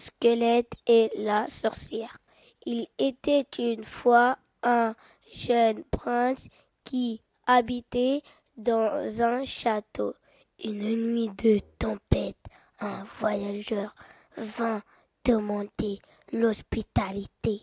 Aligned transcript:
squelette 0.00 0.72
et 0.86 1.10
la 1.16 1.46
sorcière. 1.48 2.18
Il 2.66 2.88
était 2.98 3.46
une 3.58 3.84
fois 3.84 4.38
un 4.62 4.94
jeune 5.32 5.84
prince 5.84 6.48
qui 6.84 7.22
habitait 7.46 8.22
dans 8.56 9.22
un 9.22 9.44
château. 9.44 10.14
Une 10.62 11.12
nuit 11.12 11.30
de 11.38 11.58
tempête, 11.78 12.36
un 12.80 13.04
voyageur 13.18 13.94
vint 14.36 14.82
demander 15.24 16.00
l'hospitalité. 16.32 17.62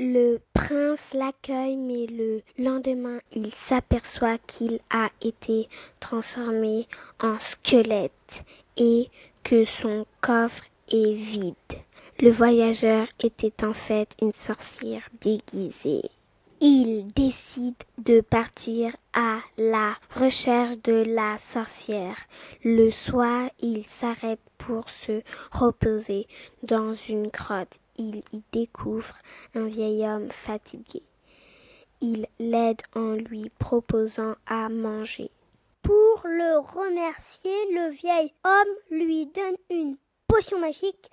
Le 0.00 0.38
prince 0.54 1.12
l'accueille, 1.12 1.76
mais 1.76 2.06
le 2.06 2.42
lendemain, 2.56 3.18
il 3.32 3.52
s'aperçoit 3.52 4.38
qu'il 4.46 4.78
a 4.90 5.10
été 5.20 5.68
transformé 5.98 6.86
en 7.18 7.36
squelette 7.40 8.44
et 8.76 9.08
que 9.42 9.64
son 9.64 10.06
coffre 10.20 10.62
est 10.92 11.14
vide. 11.14 11.54
Le 12.20 12.30
voyageur 12.30 13.08
était 13.18 13.64
en 13.64 13.72
fait 13.72 14.14
une 14.22 14.32
sorcière 14.32 15.02
déguisée. 15.20 16.08
Il 16.60 17.08
décide 17.08 17.82
de 17.98 18.20
partir 18.20 18.94
à 19.14 19.40
la 19.56 19.96
recherche 20.14 20.76
de 20.84 21.02
la 21.08 21.38
sorcière. 21.38 22.18
Le 22.62 22.92
soir, 22.92 23.50
il 23.58 23.84
s'arrête 23.84 24.38
pour 24.58 24.88
se 24.90 25.22
reposer 25.50 26.28
dans 26.62 26.94
une 26.94 27.26
grotte. 27.26 27.80
Il 27.98 28.22
y 28.32 28.42
découvre 28.52 29.16
un 29.56 29.66
vieil 29.66 30.06
homme 30.06 30.30
fatigué. 30.30 31.02
Il 32.00 32.28
l'aide 32.38 32.80
en 32.94 33.14
lui 33.14 33.50
proposant 33.58 34.36
à 34.46 34.68
manger. 34.68 35.32
Pour 35.82 36.20
le 36.24 36.58
remercier, 36.60 37.52
le 37.72 37.90
vieil 37.90 38.32
homme 38.44 38.98
lui 38.98 39.26
donne 39.26 39.56
une 39.68 39.96
potion 40.28 40.60
magique 40.60 41.10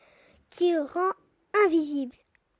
qui 0.51 0.77
rend 0.77 1.11
invisible 1.65 2.15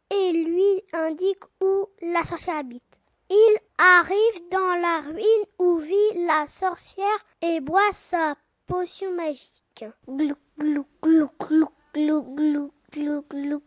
et 0.10 0.32
lui 0.32 0.84
indique 0.94 1.44
où 1.62 1.88
la 2.02 2.24
sorcière 2.24 2.58
habite. 2.58 2.82
Il 3.30 3.58
arrive 3.78 4.50
dans 4.50 4.76
la 4.82 5.02
ruine 5.02 5.46
où 5.60 5.78
vit 5.78 6.26
la 6.26 6.48
sorcière 6.48 7.26
et 7.42 7.60
boit 7.60 7.92
sa 7.92 8.36
potion 8.66 9.12
magique. 9.14 9.86
Glou, 10.08 10.36
glou, 10.60 10.86
glou, 11.04 11.30
glou, 11.40 11.70
glou, 11.94 12.22
glou, 12.24 12.72
glou, 12.92 13.26
glou, 13.30 13.62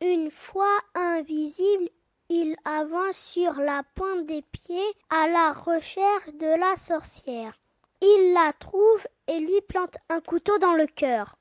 Une 0.00 0.30
fois 0.30 0.78
invisible, 0.94 1.90
il 2.30 2.56
avance 2.64 3.16
sur 3.16 3.52
la 3.54 3.82
pointe 3.94 4.26
des 4.26 4.42
pieds 4.42 4.94
à 5.10 5.28
la 5.28 5.52
recherche 5.52 6.32
de 6.34 6.58
la 6.58 6.76
sorcière. 6.76 7.52
Il 8.00 8.32
la 8.32 8.52
trouve 8.58 9.06
et 9.26 9.38
lui 9.38 9.60
plante 9.68 9.96
un 10.08 10.20
couteau 10.20 10.56
dans 10.58 10.72
le 10.72 10.86
cœur. 10.86 11.36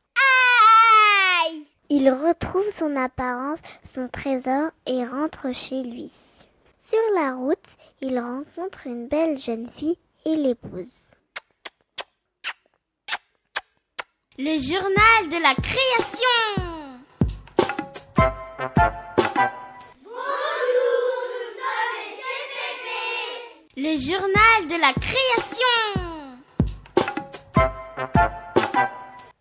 Aïe 1.45 1.65
Il 1.89 2.09
retrouve 2.11 2.69
son 2.69 2.95
apparence, 2.97 3.61
son 3.83 4.09
trésor 4.09 4.71
et 4.85 5.05
rentre 5.05 5.53
chez 5.53 5.83
lui. 5.83 6.11
Sur 6.77 6.99
la 7.15 7.35
route, 7.35 7.77
il 8.01 8.19
rencontre 8.19 8.87
une 8.87 9.07
belle 9.07 9.39
jeune 9.39 9.69
fille 9.69 9.97
et 10.25 10.35
l'épouse. 10.35 11.11
Le 14.39 14.57
journal 14.57 15.29
de 15.29 15.39
la 15.39 15.53
création. 15.53 16.27
Le 23.77 23.95
journal 23.95 24.67
de 24.67 24.75
la 24.81 24.93
création. 24.93 25.75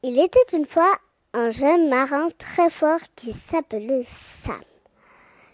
Il 0.02 0.18
était 0.20 0.38
une 0.52 0.66
fois 0.66 0.94
un 1.32 1.50
jeune 1.50 1.88
marin 1.88 2.28
très 2.36 2.68
fort 2.68 3.00
qui 3.16 3.32
s'appelait 3.32 4.04
Sam. 4.44 4.60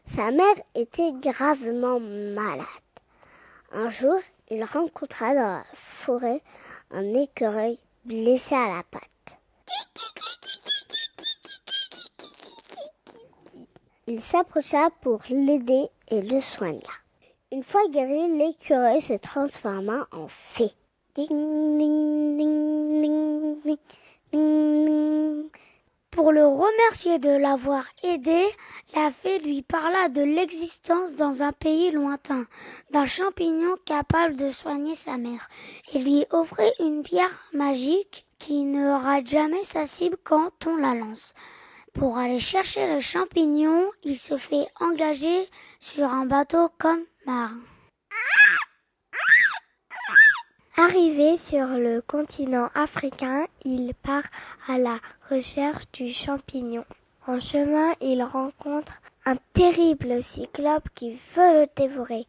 Sa 0.04 0.32
mère 0.32 0.56
était 0.74 1.12
gravement 1.12 2.00
malade. 2.00 2.66
Un 3.70 3.88
jour, 3.88 4.18
il 4.50 4.64
rencontra 4.64 5.32
dans 5.32 5.58
la 5.58 5.64
forêt 5.74 6.42
un 6.90 7.14
écureuil 7.14 7.78
blessé 8.04 8.56
à 8.56 8.78
la 8.78 8.82
patte. 8.82 9.17
Il 14.06 14.22
s'approcha 14.22 14.88
pour 15.02 15.20
l'aider 15.28 15.88
et 16.08 16.22
le 16.22 16.40
soigna. 16.40 16.80
Une 17.52 17.62
fois 17.62 17.86
guéri, 17.88 18.38
l'écureuil 18.38 19.02
se 19.02 19.12
transforma 19.14 20.08
en 20.12 20.28
fée. 20.28 20.72
Ding, 21.14 21.28
ding, 21.78 22.36
ding. 22.38 23.78
Pour 26.10 26.32
le 26.32 26.46
remercier 26.46 27.18
de 27.18 27.30
l'avoir 27.30 27.84
aidé, 28.02 28.44
la 28.94 29.12
fée 29.12 29.38
lui 29.38 29.62
parla 29.62 30.08
de 30.08 30.22
l'existence 30.22 31.14
dans 31.14 31.42
un 31.42 31.52
pays 31.52 31.90
lointain 31.90 32.46
d'un 32.90 33.06
champignon 33.06 33.76
capable 33.84 34.36
de 34.36 34.50
soigner 34.50 34.94
sa 34.94 35.16
mère 35.16 35.48
et 35.92 35.98
lui 36.00 36.24
offrit 36.30 36.72
une 36.80 37.02
pierre 37.02 37.48
magique 37.52 38.26
qui 38.38 38.64
ne 38.64 38.90
rate 38.90 39.26
jamais 39.26 39.64
sa 39.64 39.86
cible 39.86 40.16
quand 40.22 40.66
on 40.66 40.76
la 40.76 40.94
lance. 40.94 41.34
Pour 41.92 42.18
aller 42.18 42.38
chercher 42.38 42.94
le 42.94 43.00
champignon, 43.00 43.90
il 44.04 44.16
se 44.16 44.36
fait 44.36 44.66
engager 44.80 45.48
sur 45.80 46.06
un 46.06 46.26
bateau 46.26 46.70
comme 46.78 47.04
marin. 47.26 47.60
Arrivé 50.76 51.38
sur 51.38 51.66
le 51.66 52.00
continent 52.00 52.70
africain, 52.74 53.46
il 53.64 53.94
part 53.94 54.22
à 54.68 54.78
la 54.78 55.00
recherche 55.28 55.90
du 55.92 56.12
champignon. 56.12 56.84
En 57.26 57.40
chemin, 57.40 57.94
il 58.00 58.22
rencontre 58.22 58.92
un 59.26 59.36
terrible 59.54 60.22
cyclope 60.22 60.88
qui 60.94 61.18
veut 61.34 61.52
le 61.60 61.66
dévorer. 61.74 62.26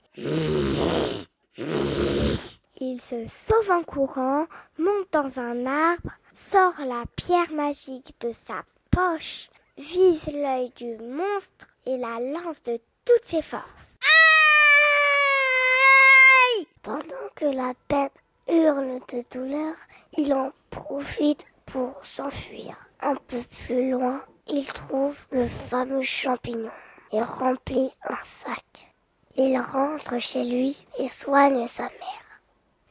Il 2.81 3.02
se 3.02 3.28
sauve 3.28 3.72
en 3.72 3.84
courant, 3.84 4.48
monte 4.78 5.12
dans 5.12 5.38
un 5.38 5.66
arbre, 5.66 6.14
sort 6.50 6.80
la 6.86 7.04
pierre 7.18 7.52
magique 7.52 8.16
de 8.22 8.31
sa 8.31 8.64
poche, 8.90 9.50
vise 9.78 10.26
l'œil 10.28 10.72
du 10.78 10.96
monstre 10.98 11.68
et 11.86 11.98
la 11.98 12.22
lance 12.22 12.64
de 12.64 12.80
toutes 13.04 13.26
ses 13.26 13.42
forces. 13.42 13.76
Pendant 16.81 17.30
que 17.36 17.46
la 17.46 17.74
bête 17.90 18.24
hurle 18.48 19.02
de 19.10 19.26
douleur, 19.30 19.76
il 20.18 20.34
en 20.34 20.52
profite 20.70 21.46
pour 21.66 22.06
s'enfuir. 22.06 22.78
Un 23.02 23.16
peu 23.16 23.42
plus 23.66 23.92
loin, 23.92 24.22
il 24.48 24.66
trouve 24.68 25.18
le 25.31 25.48
fameux 25.48 26.02
champignon 26.02 26.72
et 27.12 27.22
remplit 27.22 27.92
un 28.04 28.22
sac. 28.22 28.94
Il 29.36 29.60
rentre 29.60 30.18
chez 30.20 30.46
lui 30.46 30.88
et 30.98 31.10
soigne 31.10 31.68
sa 31.68 31.84
mère. 31.84 32.29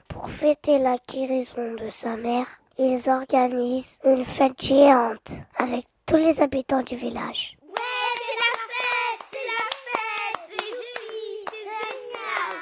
Pour 0.08 0.30
fêter 0.30 0.78
la 0.78 0.96
guérison 1.10 1.74
de 1.74 1.90
sa 1.90 2.16
mère, 2.16 2.46
ils 2.78 3.08
organisent 3.08 3.98
une 4.04 4.24
fête 4.24 4.60
géante 4.60 5.32
avec 5.56 5.84
tous 6.06 6.16
les 6.16 6.40
habitants 6.40 6.82
du 6.82 6.96
village. 6.96 7.56
Oui, 7.62 7.80
c'est 8.16 8.38
la 8.42 8.50
fête, 8.68 9.22
c'est 9.32 9.46
la 9.46 9.64
fête, 9.84 10.40
c'est 10.50 10.64
génial, 10.64 11.36
c'est 11.50 11.66
génial. 12.00 12.56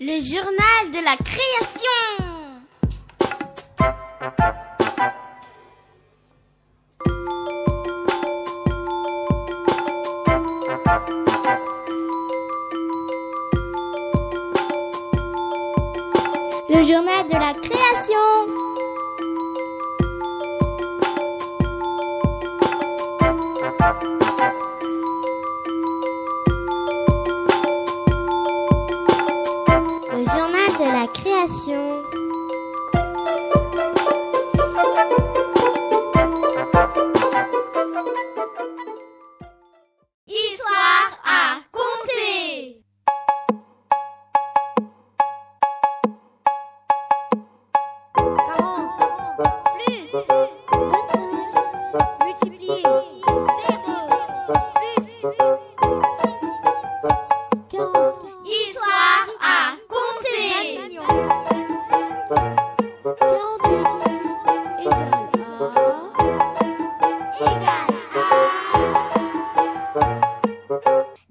Le 0.00 0.16
journal 0.20 0.90
de 0.92 1.04
la 1.04 1.16
création 1.16 2.27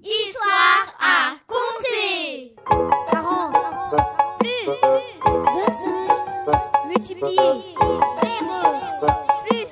Histoire 0.02 0.86
à 1.00 1.36
compter. 1.46 2.56
à 2.66 2.74
40 3.12 3.54
plus 4.40 4.66
25 4.66 6.58
multiplié 6.88 7.36
0 7.36 7.62
plus 9.46 9.58
6 9.58 9.64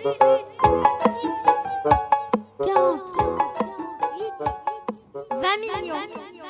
40 2.65 3.01
8 4.19 4.33
20 5.31 5.57
millions 5.61 5.95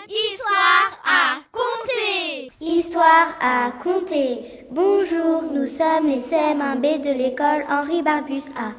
Histoire 0.08 0.90
à 1.04 1.40
compter. 1.50 2.52
Histoire 2.60 3.34
à 3.40 3.72
compter. 3.82 4.64
Bonjour, 4.70 5.42
nous 5.42 5.66
sommes 5.66 6.06
les 6.06 6.20
CM1B 6.20 7.00
de 7.00 7.10
l'école 7.12 7.64
Henri 7.68 8.02
Barbus 8.02 8.52
A. 8.56 8.70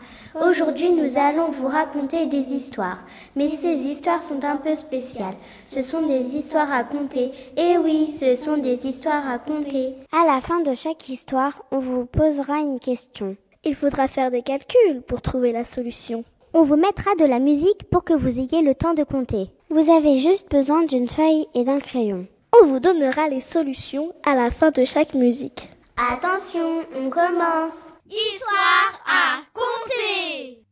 Aujourd'hui, 0.45 0.91
nous 0.91 1.17
allons 1.17 1.49
vous 1.49 1.67
raconter 1.67 2.27
des 2.27 2.53
histoires. 2.53 2.99
Mais 3.35 3.49
ces 3.49 3.75
histoires 3.75 4.21
sont 4.21 4.43
un 4.43 4.57
peu 4.57 4.75
spéciales. 4.75 5.35
Ce 5.67 5.81
sont 5.81 6.05
des 6.05 6.35
histoires 6.35 6.71
à 6.71 6.83
compter. 6.83 7.31
Et 7.55 7.77
oui, 7.77 8.07
ce 8.09 8.35
sont 8.35 8.57
des 8.57 8.85
histoires 8.85 9.27
à 9.27 9.39
compter. 9.39 9.95
À 10.11 10.25
la 10.27 10.39
fin 10.39 10.61
de 10.61 10.75
chaque 10.75 11.09
histoire, 11.09 11.63
on 11.71 11.79
vous 11.79 12.05
posera 12.05 12.57
une 12.59 12.79
question. 12.79 13.35
Il 13.63 13.73
faudra 13.73 14.07
faire 14.07 14.29
des 14.29 14.43
calculs 14.43 15.01
pour 15.07 15.21
trouver 15.21 15.51
la 15.51 15.63
solution. 15.63 16.23
On 16.53 16.61
vous 16.61 16.77
mettra 16.77 17.15
de 17.19 17.25
la 17.25 17.39
musique 17.39 17.89
pour 17.89 18.03
que 18.03 18.13
vous 18.13 18.39
ayez 18.39 18.61
le 18.61 18.75
temps 18.75 18.93
de 18.93 19.03
compter. 19.03 19.49
Vous 19.69 19.91
avez 19.91 20.17
juste 20.17 20.51
besoin 20.51 20.83
d'une 20.83 21.09
feuille 21.09 21.47
et 21.55 21.63
d'un 21.63 21.79
crayon. 21.79 22.27
On 22.61 22.65
vous 22.67 22.79
donnera 22.79 23.27
les 23.27 23.41
solutions 23.41 24.13
à 24.23 24.35
la 24.35 24.51
fin 24.51 24.69
de 24.71 24.85
chaque 24.85 25.15
musique. 25.15 25.69
Attention, 25.97 26.81
on 26.95 27.09
commence. 27.09 27.96
Histoire 28.09 29.03
à 29.05 29.41
compter. 29.53 30.63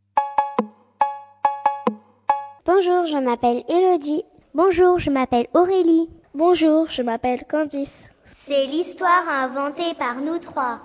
Bonjour, 2.65 3.05
je 3.05 3.17
m'appelle 3.17 3.65
Elodie. 3.67 4.23
Bonjour, 4.53 4.99
je 4.99 5.09
m'appelle 5.09 5.47
Aurélie. 5.53 6.09
Bonjour, 6.33 6.89
je 6.89 7.01
m'appelle 7.01 7.43
Candice. 7.45 8.09
C'est 8.23 8.65
l'histoire 8.67 9.27
inventée 9.27 9.93
par 9.95 10.21
nous 10.21 10.37
trois. 10.37 10.79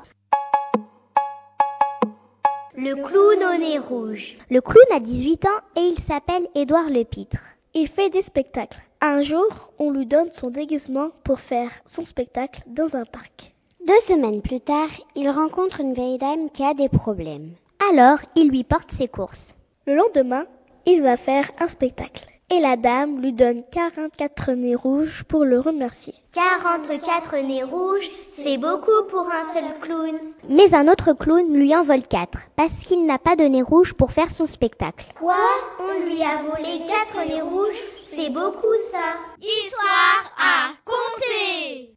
Le 2.76 2.94
clown 2.94 3.54
au 3.54 3.58
nez 3.58 3.78
rouge. 3.78 4.36
Le 4.50 4.60
clown 4.60 4.86
a 4.92 4.98
18 4.98 5.46
ans 5.46 5.60
et 5.76 5.82
il 5.82 6.00
s'appelle 6.00 6.48
Édouard 6.56 6.90
Lepitre. 6.90 7.44
Il 7.74 7.86
fait 7.86 8.10
des 8.10 8.22
spectacles. 8.22 8.80
Un 9.00 9.20
jour, 9.20 9.70
on 9.78 9.92
lui 9.92 10.04
donne 10.04 10.32
son 10.32 10.50
déguisement 10.50 11.10
pour 11.22 11.38
faire 11.38 11.70
son 11.86 12.04
spectacle 12.04 12.62
dans 12.66 12.96
un 12.96 13.04
parc. 13.04 13.54
Deux 13.86 14.00
semaines 14.06 14.42
plus 14.42 14.60
tard, 14.60 14.88
il 15.16 15.30
rencontre 15.30 15.80
une 15.80 15.94
vieille 15.94 16.18
dame 16.18 16.50
qui 16.50 16.62
a 16.62 16.74
des 16.74 16.90
problèmes. 16.90 17.52
Alors, 17.90 18.18
il 18.36 18.48
lui 18.48 18.62
porte 18.62 18.92
ses 18.92 19.08
courses. 19.08 19.54
Le 19.86 19.94
lendemain, 19.94 20.44
il 20.84 21.02
va 21.02 21.16
faire 21.16 21.50
un 21.58 21.66
spectacle. 21.66 22.26
Et 22.50 22.60
la 22.60 22.76
dame 22.76 23.22
lui 23.22 23.32
donne 23.32 23.62
44 23.72 24.52
nez 24.52 24.74
rouges 24.74 25.24
pour 25.24 25.44
le 25.44 25.60
remercier. 25.60 26.14
44 26.32 27.36
nez 27.38 27.62
rouges, 27.62 28.10
c'est 28.30 28.58
beaucoup 28.58 29.06
pour 29.08 29.26
un 29.30 29.44
seul 29.54 29.78
clown. 29.80 30.18
Mais 30.48 30.74
un 30.74 30.86
autre 30.88 31.14
clown 31.14 31.50
lui 31.50 31.74
en 31.74 31.82
vole 31.82 32.02
4, 32.06 32.38
parce 32.56 32.74
qu'il 32.84 33.06
n'a 33.06 33.18
pas 33.18 33.36
de 33.36 33.44
nez 33.44 33.62
rouge 33.62 33.94
pour 33.94 34.12
faire 34.12 34.30
son 34.30 34.46
spectacle. 34.46 35.06
Quoi? 35.18 35.36
On 35.78 36.04
lui 36.04 36.22
a 36.22 36.42
volé 36.42 36.82
4 36.86 37.28
nez 37.28 37.40
rouges 37.40 37.80
C'est 38.12 38.30
beaucoup 38.30 38.76
ça. 38.90 39.16
Histoire 39.40 40.34
à 40.38 40.70
compter. 40.84 41.94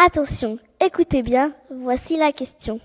Attention, 0.00 0.58
écoutez 0.78 1.24
bien, 1.24 1.52
voici 1.72 2.16
la 2.16 2.30
question. 2.30 2.78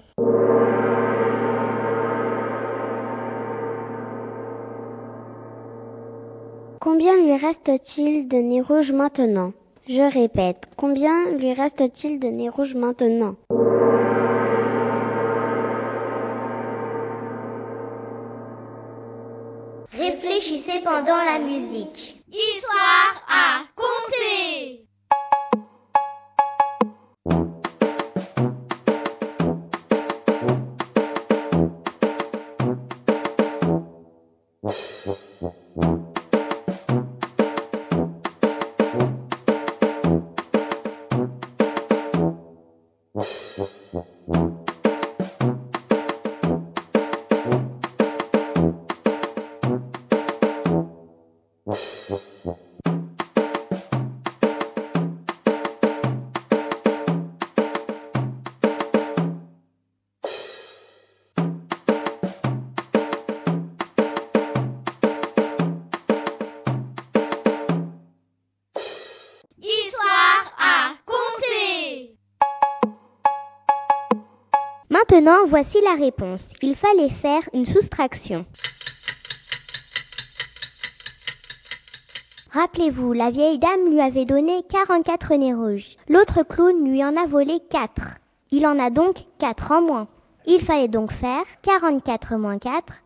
Combien 6.82 7.16
lui 7.18 7.38
reste-t-il 7.38 8.28
de 8.28 8.38
nez 8.38 8.62
rouge 8.62 8.92
maintenant? 8.92 9.54
Je 9.88 10.02
répète, 10.12 10.68
combien 10.76 11.30
lui 11.38 11.54
reste-t-il 11.54 12.20
de 12.20 12.30
nez 12.30 12.50
rouge 12.50 12.74
maintenant? 12.74 13.36
Réfléchissez 19.92 20.80
pendant 20.84 21.24
la 21.24 21.38
musique. 21.38 22.24
Histoire 22.28 23.24
à 23.30 23.62
compter. 23.76 24.83
Maintenant, 75.24 75.46
voici 75.48 75.78
la 75.82 75.94
réponse. 75.94 76.50
Il 76.62 76.76
fallait 76.76 77.10
faire 77.10 77.44
une 77.54 77.66
soustraction. 77.66 78.46
Rappelez-vous, 82.52 83.14
la 83.14 83.32
vieille 83.32 83.58
dame 83.58 83.90
lui 83.90 84.02
avait 84.02 84.26
donné 84.26 84.64
44 84.68 85.36
nez 85.36 85.54
rouges. 85.54 85.96
L'autre 86.10 86.44
clown 86.44 86.86
lui 86.86 87.02
en 87.06 87.16
a 87.16 87.26
volé 87.26 87.62
4. 87.70 88.18
Il 88.52 88.68
en 88.68 88.78
a 88.80 88.90
donc 88.90 89.16
4 89.40 89.72
en 89.72 89.82
moins. 89.82 90.08
Il 90.46 90.60
fallait 90.60 90.90
donc 90.90 91.14
faire 91.14 91.46
44 91.62 92.36
moins 92.36 92.58
4, 92.58 93.04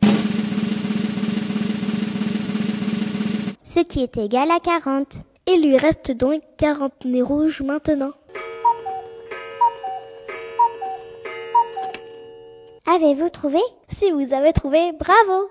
ce 3.63 3.81
qui 3.81 4.01
est 4.01 4.17
égal 4.17 4.49
à 4.49 4.59
40. 4.59 5.19
Il 5.45 5.61
lui 5.61 5.77
reste 5.77 6.09
donc 6.11 6.41
40 6.57 7.05
nez 7.05 7.21
rouges 7.21 7.61
maintenant. 7.61 8.13
Avez-vous 12.89 13.29
trouvé? 13.29 13.59
Si 13.89 14.11
vous 14.11 14.33
avez 14.33 14.53
trouvé, 14.53 14.93
bravo 14.93 15.49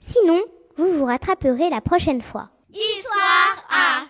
Sinon, 0.00 0.42
vous 0.76 0.92
vous 0.98 1.06
rattraperez 1.06 1.70
la 1.70 1.80
prochaine 1.80 2.20
fois. 2.20 2.50
Histoire 2.70 3.64
A 3.70 4.02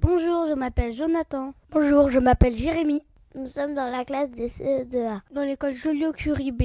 Bonjour, 0.00 0.46
je 0.46 0.54
m'appelle 0.54 0.92
Jonathan. 0.92 1.52
Bonjour, 1.72 2.08
je 2.12 2.20
m'appelle 2.20 2.54
Jérémy. 2.54 3.02
Nous 3.34 3.48
sommes 3.48 3.74
dans 3.74 3.90
la 3.90 4.04
classe 4.04 4.30
des 4.30 4.46
CE2A. 4.48 5.20
Dans 5.32 5.42
l'école 5.42 5.74
Joliot-Curie 5.74 6.52
B. 6.52 6.62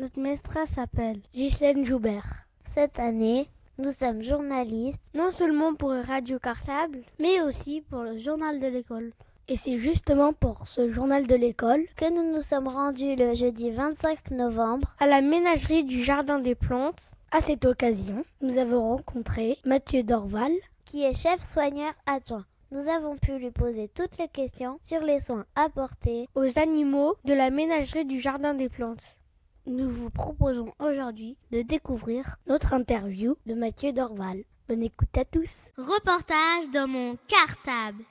Notre 0.00 0.20
maîtresse 0.20 0.70
s'appelle 0.70 1.20
Ghislaine 1.32 1.84
Joubert. 1.86 2.46
Cette 2.74 2.98
année, 2.98 3.48
nous 3.78 3.92
sommes 3.92 4.20
journalistes, 4.22 5.00
Non 5.14 5.30
seulement 5.30 5.74
pour 5.74 5.90
Radio 5.92 6.40
Cartable, 6.40 7.02
mais 7.20 7.40
aussi 7.42 7.82
pour 7.88 8.02
le 8.02 8.18
journal 8.18 8.58
de 8.58 8.66
l'école. 8.66 9.12
et 9.46 9.56
c'est 9.56 9.78
justement 9.78 10.32
pour 10.32 10.66
ce 10.66 10.92
journal 10.92 11.24
de 11.24 11.36
l'école 11.36 11.84
Que 11.94 12.12
nous 12.12 12.34
nous 12.34 12.42
sommes 12.42 12.66
rendus 12.68 13.14
le 13.14 13.34
jeudi 13.34 13.70
25 13.70 14.32
novembre. 14.32 14.92
à 14.98 15.06
la 15.06 15.20
ménagerie 15.20 15.84
du 15.84 16.02
Jardin 16.02 16.40
des 16.40 16.56
Plantes. 16.56 17.12
À 17.30 17.40
cette 17.40 17.64
occasion, 17.64 18.24
nous 18.40 18.58
avons 18.58 18.96
rencontré 18.96 19.58
Mathieu 19.64 20.02
Dorval, 20.02 20.50
qui 20.88 21.04
est 21.04 21.14
chef 21.14 21.46
soigneur 21.46 21.92
adjoint. 22.06 22.46
Nous 22.72 22.88
avons 22.88 23.16
pu 23.18 23.38
lui 23.38 23.50
poser 23.50 23.88
toutes 23.94 24.16
les 24.16 24.28
questions 24.28 24.78
sur 24.82 25.02
les 25.02 25.20
soins 25.20 25.44
apportés. 25.54 26.26
aux 26.34 26.58
animaux 26.58 27.14
de 27.26 27.34
la 27.34 27.50
ménagerie 27.50 28.06
du 28.06 28.18
Jardin 28.20 28.54
des 28.54 28.70
Plantes. 28.70 29.18
Nous 29.66 29.90
vous 29.90 30.08
proposons 30.08 30.72
aujourd'hui 30.78 31.36
de 31.50 31.60
découvrir 31.60 32.36
Notre 32.46 32.72
interview 32.72 33.36
de 33.44 33.52
Mathieu 33.54 33.92
Dorval. 33.92 34.44
Bonne 34.66 34.82
écoute 34.82 35.16
à 35.18 35.26
tous. 35.26 35.66
Reportage 35.76 36.70
dans 36.72 36.88
mon 36.88 37.18
cartable. 37.28 38.04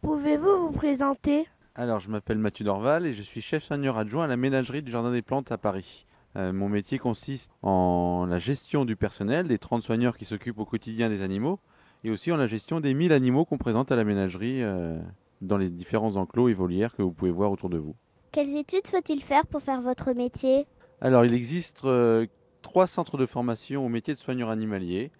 Pouvez-vous 0.00 0.68
vous 0.68 0.72
présenter? 0.72 1.46
Alors, 1.74 2.00
je 2.00 2.08
m'appelle 2.08 2.38
Mathieu 2.38 2.64
Dorval 2.64 3.04
et 3.06 3.12
je 3.12 3.22
suis 3.22 3.42
chef 3.42 3.62
soigneur 3.62 3.98
adjoint 3.98 4.24
à 4.24 4.28
la 4.28 4.38
ménagerie 4.38 4.82
du 4.82 4.90
Jardin 4.90 5.12
des 5.12 5.22
Plantes 5.22 5.52
à 5.52 5.58
Paris. 5.58 6.06
Euh, 6.36 6.52
mon 6.52 6.68
métier 6.68 6.98
consiste 6.98 7.52
en 7.62 8.26
la 8.28 8.38
gestion 8.38 8.84
du 8.84 8.96
personnel, 8.96 9.48
des 9.48 9.58
30 9.58 9.82
soigneurs 9.82 10.16
qui 10.16 10.24
s'occupent 10.24 10.58
au 10.58 10.64
quotidien 10.64 11.08
des 11.08 11.22
animaux, 11.22 11.58
et 12.04 12.10
aussi 12.10 12.30
en 12.30 12.36
la 12.36 12.46
gestion 12.46 12.80
des 12.80 12.94
1000 12.94 13.12
animaux 13.12 13.44
qu'on 13.44 13.58
présente 13.58 13.90
à 13.90 13.96
la 13.96 14.04
ménagerie 14.04 14.62
euh, 14.62 14.98
dans 15.40 15.56
les 15.56 15.70
différents 15.70 16.16
enclos 16.16 16.48
et 16.48 16.54
volières 16.54 16.94
que 16.94 17.02
vous 17.02 17.10
pouvez 17.10 17.32
voir 17.32 17.50
autour 17.50 17.68
de 17.68 17.78
vous. 17.78 17.96
Quelles 18.32 18.56
études 18.56 18.86
faut-il 18.86 19.22
faire 19.22 19.46
pour 19.46 19.60
faire 19.60 19.82
votre 19.82 20.12
métier? 20.12 20.66
Alors, 21.00 21.24
il 21.24 21.34
existe 21.34 21.84
euh, 21.84 22.26
trois 22.62 22.86
centres 22.86 23.16
de 23.16 23.26
formation 23.26 23.84
au 23.84 23.88
métier 23.88 24.14
de 24.14 24.18
soigneur 24.18 24.50
animalier 24.50 25.10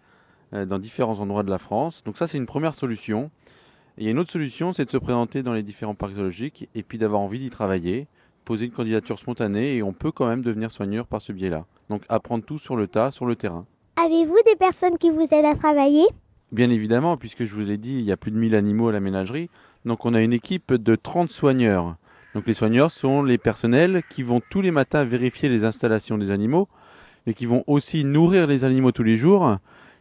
dans 0.53 0.81
différents 0.81 1.21
endroits 1.21 1.45
de 1.45 1.51
la 1.51 1.59
France. 1.59 2.03
Donc 2.03 2.19
ça, 2.19 2.27
c'est 2.27 2.37
une 2.37 2.47
première 2.47 2.75
solution. 2.75 3.31
Et 3.97 4.03
il 4.03 4.05
y 4.05 4.09
a 4.09 4.11
une 4.11 4.19
autre 4.19 4.33
solution, 4.33 4.73
c'est 4.73 4.85
de 4.85 4.91
se 4.91 4.97
présenter 4.97 5.45
dans 5.45 5.53
les 5.53 5.63
différents 5.63 5.95
parcs 5.95 6.15
zoologiques 6.15 6.69
et 6.75 6.83
puis 6.83 6.99
d'avoir 6.99 7.21
envie 7.21 7.39
d'y 7.39 7.51
travailler, 7.51 8.09
poser 8.45 8.67
une 8.67 8.73
candidature 8.73 9.19
spontanée 9.19 9.77
et 9.77 9.83
on 9.83 9.93
peut 9.93 10.13
quand 10.13 10.29
même 10.29 10.43
devenir 10.43 10.71
soigneur 10.71 11.07
par 11.07 11.23
ce 11.23 11.33
biais-là. 11.33 11.65
Donc 11.89 12.03
apprendre 12.09 12.45
tout 12.45 12.59
sur 12.59 12.77
le 12.77 12.87
tas, 12.87 13.11
sur 13.11 13.27
le 13.27 13.37
terrain. 13.37 13.67
Avez-vous 13.97 14.39
des 14.47 14.57
personnes 14.57 14.99
qui 14.99 15.11
vous 15.11 15.27
aident 15.31 15.45
à 15.45 15.55
travailler? 15.55 16.05
Bien 16.53 16.71
évidemment, 16.71 17.17
puisque 17.17 17.45
je 17.45 17.55
vous 17.55 17.61
l'ai 17.61 17.77
dit, 17.77 17.95
il 17.95 18.05
y 18.05 18.13
a 18.13 18.17
plus 18.17 18.31
de 18.31 18.37
1000 18.37 18.55
animaux 18.55 18.89
à 18.89 18.93
la 18.93 19.01
ménagerie. 19.01 19.51
Donc 19.85 20.05
on 20.05 20.15
a 20.15 20.21
une 20.21 20.33
équipe 20.33 20.75
de 20.75 20.97
30 20.97 21.31
soigneurs. 21.31 21.97
Donc 22.35 22.47
les 22.47 22.55
soigneurs 22.55 22.91
sont 22.91 23.23
les 23.23 23.39
personnels 23.39 24.03
qui 24.09 24.23
vont 24.23 24.41
tous 24.51 24.61
les 24.61 24.71
matins 24.71 25.05
vérifier 25.05 25.49
les 25.49 25.65
installations 25.65 26.19
des 26.19 26.31
animaux 26.31 26.69
et 27.27 27.35
qui 27.35 27.47
vont 27.47 27.65
aussi 27.67 28.05
nourrir 28.05 28.47
les 28.47 28.65
animaux 28.65 28.93
tous 28.93 29.03
les 29.03 29.17
jours 29.17 29.57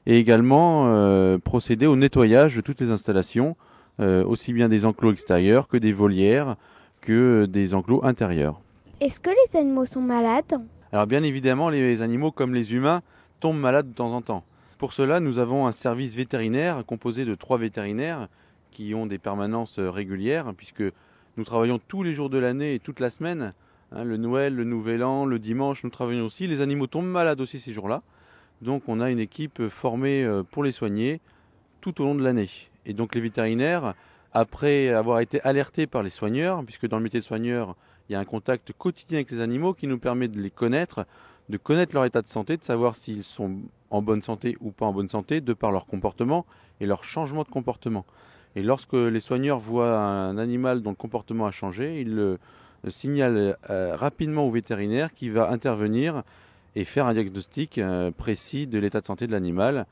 et 0.05 0.17
également 0.17 0.85
euh, 0.87 1.37
procéder 1.37 1.85
au 1.85 1.95
nettoyage 1.95 2.55
de 2.55 2.61
toutes 2.61 2.81
les 2.81 2.91
installations, 2.91 3.55
euh, 3.99 4.23
aussi 4.23 4.53
bien 4.53 4.69
des 4.69 4.85
enclos 4.85 5.11
extérieurs 5.11 5.67
que 5.67 5.77
des 5.77 5.93
volières, 5.93 6.55
que 7.01 7.45
des 7.45 7.73
enclos 7.73 8.03
intérieurs. 8.03 8.59
Est-ce 9.01 9.19
que 9.19 9.29
les 9.29 9.59
animaux 9.59 9.85
sont 9.85 10.01
malades? 10.01 10.61
Alors 10.91 11.07
bien 11.07 11.23
évidemment, 11.23 11.69
les 11.69 12.01
animaux 12.01 12.31
comme 12.31 12.53
les 12.53 12.73
humains 12.73 13.01
tombent 13.39 13.59
malades 13.59 13.89
de 13.89 13.95
temps 13.95 14.13
en 14.13 14.21
temps. 14.21 14.43
Pour 14.77 14.93
cela, 14.93 15.19
nous 15.19 15.39
avons 15.39 15.67
un 15.67 15.71
service 15.71 16.15
vétérinaire 16.15 16.85
composé 16.85 17.25
de 17.25 17.35
trois 17.35 17.57
vétérinaires 17.57 18.27
qui 18.71 18.95
ont 18.95 19.05
des 19.05 19.17
permanences 19.17 19.79
régulières, 19.79 20.53
puisque 20.55 20.83
nous 21.37 21.43
travaillons 21.43 21.79
tous 21.87 22.03
les 22.03 22.13
jours 22.13 22.29
de 22.29 22.37
l'année 22.37 22.75
et 22.75 22.79
toute 22.79 22.99
la 22.99 23.09
semaine. 23.09 23.53
Hein, 23.91 24.03
le 24.03 24.17
Noël, 24.17 24.55
le 24.55 24.63
Nouvel 24.63 25.03
An, 25.03 25.25
le 25.25 25.39
dimanche, 25.39 25.83
nous 25.83 25.89
travaillons 25.89 26.25
aussi. 26.25 26.47
Les 26.47 26.61
animaux 26.61 26.87
tombent 26.87 27.05
malades 27.05 27.41
aussi 27.41 27.59
ces 27.59 27.73
jours-là. 27.73 28.01
Donc 28.61 28.83
on 28.87 28.99
a 28.99 29.09
une 29.09 29.19
équipe 29.19 29.67
formée 29.69 30.23
euh, 30.23 30.43
pour 30.43 30.63
les 30.63 30.71
soigner 30.71 31.21
tout 31.81 32.01
au 32.01 32.05
long 32.05 32.15
de 32.15 32.23
l'année. 32.23 32.49
Et 32.85 32.93
donc 32.93 33.15
les 33.15 33.21
vétérinaires, 33.21 33.95
après 34.33 34.89
avoir 34.89 35.19
été 35.19 35.41
alertés 35.41 35.87
par 35.87 36.03
les 36.03 36.09
soigneurs, 36.09 36.63
puisque 36.63 36.87
dans 36.87 36.97
le 36.97 37.03
métier 37.03 37.19
de 37.19 37.25
soigneur, 37.25 37.75
il 38.09 38.13
y 38.13 38.15
a 38.15 38.19
un 38.19 38.25
contact 38.25 38.73
quotidien 38.73 39.19
avec 39.19 39.31
les 39.31 39.41
animaux 39.41 39.73
qui 39.73 39.87
nous 39.87 39.99
permet 39.99 40.27
de 40.27 40.39
les 40.39 40.49
connaître, 40.49 41.05
de 41.49 41.57
connaître 41.57 41.93
leur 41.93 42.05
état 42.05 42.21
de 42.21 42.27
santé, 42.27 42.57
de 42.57 42.63
savoir 42.63 42.95
s'ils 42.95 43.23
sont 43.23 43.57
en 43.89 44.01
bonne 44.01 44.21
santé 44.21 44.57
ou 44.61 44.71
pas 44.71 44.85
en 44.85 44.93
bonne 44.93 45.09
santé, 45.09 45.41
de 45.41 45.53
par 45.53 45.71
leur 45.71 45.85
comportement 45.85 46.45
et 46.79 46.85
leur 46.85 47.03
changement 47.03 47.43
de 47.43 47.49
comportement. 47.49 48.05
Et 48.55 48.63
lorsque 48.63 48.93
les 48.93 49.19
soigneurs 49.19 49.59
voient 49.59 49.99
un 49.99 50.37
animal 50.37 50.81
dont 50.81 50.89
le 50.91 50.95
comportement 50.95 51.45
a 51.45 51.51
changé, 51.51 52.01
ils 52.01 52.15
le 52.15 52.39
signalent 52.89 53.55
euh, 53.69 53.95
rapidement 53.95 54.47
au 54.47 54.51
vétérinaire 54.51 55.13
qui 55.13 55.29
va 55.29 55.51
intervenir 55.51 56.23
et 56.75 56.85
faire 56.85 57.07
un 57.07 57.13
diagnostic 57.13 57.77
euh, 57.77 58.11
précis 58.11 58.67
de 58.67 58.79
l'état 58.79 59.01
de 59.01 59.05
santé 59.05 59.27
de 59.27 59.31
l'animal. 59.31 59.85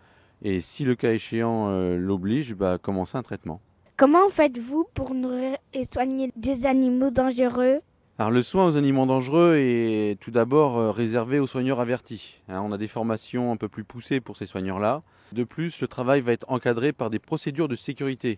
Et 0.43 0.61
si 0.61 0.85
le 0.85 0.95
cas 0.95 1.11
échéant 1.11 1.69
euh, 1.69 1.97
l'oblige, 1.97 2.53
bah, 2.53 2.77
commencer 2.77 3.17
un 3.17 3.23
traitement. 3.23 3.61
Comment 3.97 4.29
faites-vous 4.29 4.87
pour 4.93 5.15
nourrir 5.15 5.57
et 5.73 5.83
soigner 5.91 6.31
des 6.35 6.67
animaux 6.67 7.09
dangereux 7.09 7.79
Alors 8.19 8.29
le 8.29 8.43
soin 8.43 8.67
aux 8.67 8.77
animaux 8.77 9.07
dangereux 9.07 9.55
est 9.57 10.19
tout 10.19 10.29
d'abord 10.29 10.77
euh, 10.77 10.91
réservé 10.91 11.39
aux 11.39 11.47
soigneurs 11.47 11.79
avertis. 11.79 12.39
Hein, 12.47 12.61
on 12.63 12.71
a 12.71 12.77
des 12.77 12.87
formations 12.87 13.51
un 13.51 13.57
peu 13.57 13.67
plus 13.67 13.83
poussées 13.83 14.19
pour 14.19 14.37
ces 14.37 14.45
soigneurs-là. 14.45 15.01
De 15.31 15.43
plus, 15.43 15.81
le 15.81 15.87
travail 15.87 16.21
va 16.21 16.33
être 16.33 16.45
encadré 16.47 16.93
par 16.93 17.09
des 17.09 17.17
procédures 17.17 17.67
de 17.67 17.75
sécurité 17.75 18.37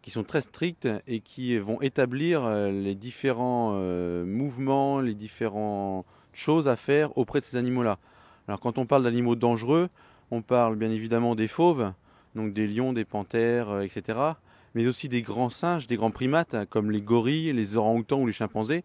qui 0.00 0.12
sont 0.12 0.22
très 0.22 0.42
strictes 0.42 0.88
et 1.08 1.18
qui 1.18 1.58
vont 1.58 1.80
établir 1.80 2.44
euh, 2.44 2.70
les 2.70 2.94
différents 2.94 3.72
euh, 3.74 4.24
mouvements, 4.24 5.00
les 5.00 5.14
différentes 5.14 6.06
choses 6.32 6.68
à 6.68 6.76
faire 6.76 7.18
auprès 7.18 7.40
de 7.40 7.46
ces 7.46 7.56
animaux-là. 7.56 7.98
Alors 8.46 8.60
quand 8.60 8.78
on 8.78 8.86
parle 8.86 9.02
d'animaux 9.02 9.34
dangereux, 9.34 9.88
on 10.30 10.40
parle 10.40 10.76
bien 10.76 10.92
évidemment 10.92 11.34
des 11.34 11.48
fauves, 11.48 11.92
donc 12.36 12.52
des 12.52 12.68
lions, 12.68 12.92
des 12.92 13.04
panthères, 13.04 13.80
etc. 13.80 14.34
Mais 14.74 14.86
aussi 14.86 15.08
des 15.08 15.22
grands 15.22 15.50
singes, 15.50 15.86
des 15.86 15.96
grands 15.96 16.10
primates, 16.10 16.54
hein, 16.54 16.66
comme 16.66 16.90
les 16.90 17.00
gorilles, 17.00 17.52
les 17.52 17.76
orang-outans 17.76 18.20
ou 18.20 18.26
les 18.26 18.32
chimpanzés. 18.32 18.84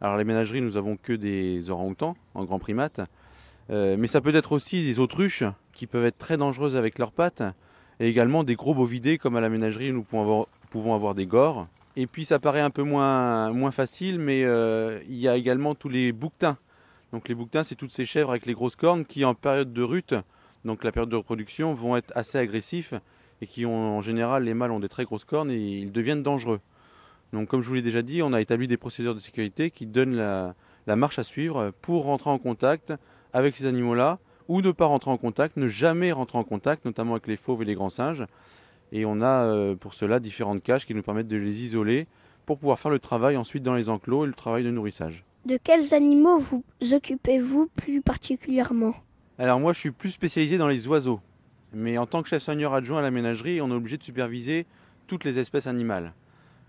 Alors 0.00 0.16
les 0.16 0.24
ménageries, 0.24 0.60
nous 0.60 0.76
avons 0.76 0.96
que 0.96 1.12
des 1.12 1.70
orang-outans 1.70 2.16
en 2.34 2.44
grands 2.44 2.58
primates. 2.58 3.00
Euh, 3.70 3.96
mais 3.98 4.08
ça 4.08 4.20
peut 4.20 4.34
être 4.34 4.52
aussi 4.52 4.82
des 4.82 4.98
autruches 4.98 5.44
qui 5.72 5.86
peuvent 5.86 6.04
être 6.04 6.18
très 6.18 6.36
dangereuses 6.36 6.76
avec 6.76 6.98
leurs 6.98 7.12
pattes. 7.12 7.42
Et 8.00 8.08
également 8.08 8.44
des 8.44 8.56
gros 8.56 8.74
bovidés 8.74 9.18
comme 9.18 9.36
à 9.36 9.40
la 9.40 9.48
ménagerie, 9.48 9.92
nous 9.92 10.02
pouvons 10.02 10.94
avoir, 10.94 11.14
des 11.14 11.26
gores. 11.26 11.68
Et 11.94 12.06
puis 12.06 12.24
ça 12.24 12.38
paraît 12.38 12.60
un 12.60 12.70
peu 12.70 12.82
moins, 12.82 13.50
moins 13.52 13.70
facile, 13.70 14.18
mais 14.18 14.44
euh, 14.44 15.00
il 15.08 15.16
y 15.16 15.28
a 15.28 15.36
également 15.36 15.74
tous 15.74 15.88
les 15.88 16.12
bouquetins. 16.12 16.56
Donc 17.12 17.28
les 17.28 17.34
bouquetins, 17.34 17.64
c'est 17.64 17.74
toutes 17.74 17.92
ces 17.92 18.06
chèvres 18.06 18.30
avec 18.30 18.46
les 18.46 18.54
grosses 18.54 18.76
cornes 18.76 19.04
qui 19.04 19.24
en 19.24 19.34
période 19.34 19.72
de 19.72 19.82
rut, 19.82 20.14
donc 20.64 20.82
la 20.82 20.92
période 20.92 21.10
de 21.10 21.16
reproduction, 21.16 21.74
vont 21.74 21.96
être 21.96 22.10
assez 22.16 22.38
agressifs 22.38 22.94
et 23.42 23.46
qui 23.46 23.66
ont 23.66 23.98
en 23.98 24.00
général, 24.00 24.44
les 24.44 24.54
mâles 24.54 24.70
ont 24.70 24.80
des 24.80 24.88
très 24.88 25.04
grosses 25.04 25.24
cornes 25.24 25.50
et 25.50 25.58
ils 25.58 25.92
deviennent 25.92 26.22
dangereux. 26.22 26.60
Donc 27.32 27.48
comme 27.48 27.60
je 27.60 27.68
vous 27.68 27.74
l'ai 27.74 27.82
déjà 27.82 28.00
dit, 28.00 28.22
on 28.22 28.32
a 28.32 28.40
établi 28.40 28.68
des 28.68 28.76
procédures 28.76 29.14
de 29.14 29.20
sécurité 29.20 29.70
qui 29.70 29.84
donnent 29.86 30.14
la, 30.14 30.54
la 30.86 30.96
marche 30.96 31.18
à 31.18 31.24
suivre 31.24 31.72
pour 31.82 32.04
rentrer 32.04 32.30
en 32.30 32.38
contact 32.38 32.94
avec 33.32 33.56
ces 33.56 33.66
animaux-là 33.66 34.18
ou 34.48 34.62
ne 34.62 34.70
pas 34.70 34.86
rentrer 34.86 35.10
en 35.10 35.16
contact, 35.16 35.56
ne 35.56 35.66
jamais 35.66 36.12
rentrer 36.12 36.38
en 36.38 36.44
contact, 36.44 36.84
notamment 36.84 37.12
avec 37.12 37.26
les 37.26 37.36
fauves 37.36 37.62
et 37.62 37.64
les 37.64 37.74
grands 37.74 37.90
singes. 37.90 38.24
Et 38.92 39.04
on 39.04 39.22
a 39.22 39.44
euh, 39.46 39.74
pour 39.74 39.94
cela 39.94 40.20
différentes 40.20 40.62
cages 40.62 40.86
qui 40.86 40.94
nous 40.94 41.02
permettent 41.02 41.28
de 41.28 41.36
les 41.36 41.64
isoler 41.64 42.06
pour 42.46 42.58
pouvoir 42.58 42.78
faire 42.78 42.90
le 42.90 42.98
travail 42.98 43.36
ensuite 43.36 43.62
dans 43.62 43.74
les 43.74 43.88
enclos 43.88 44.24
et 44.24 44.26
le 44.26 44.34
travail 44.34 44.62
de 44.62 44.70
nourrissage. 44.70 45.24
De 45.46 45.58
quels 45.62 45.94
animaux 45.94 46.38
vous 46.38 46.62
occupez-vous 46.92 47.70
plus 47.74 48.02
particulièrement? 48.02 48.94
Alors 49.38 49.58
moi 49.58 49.72
je 49.72 49.80
suis 49.80 49.90
plus 49.90 50.10
spécialisé 50.10 50.58
dans 50.58 50.68
les 50.68 50.86
oiseaux. 50.86 51.20
Mais 51.74 51.96
en 51.98 52.06
tant 52.06 52.22
que 52.22 52.28
chef-soigneur 52.28 52.74
adjoint 52.74 52.98
à 52.98 53.02
la 53.02 53.10
ménagerie, 53.10 53.60
on 53.60 53.70
est 53.70 53.74
obligé 53.74 53.96
de 53.96 54.02
superviser 54.02 54.66
toutes 55.06 55.24
les 55.24 55.38
espèces 55.38 55.66
animales. 55.66 56.12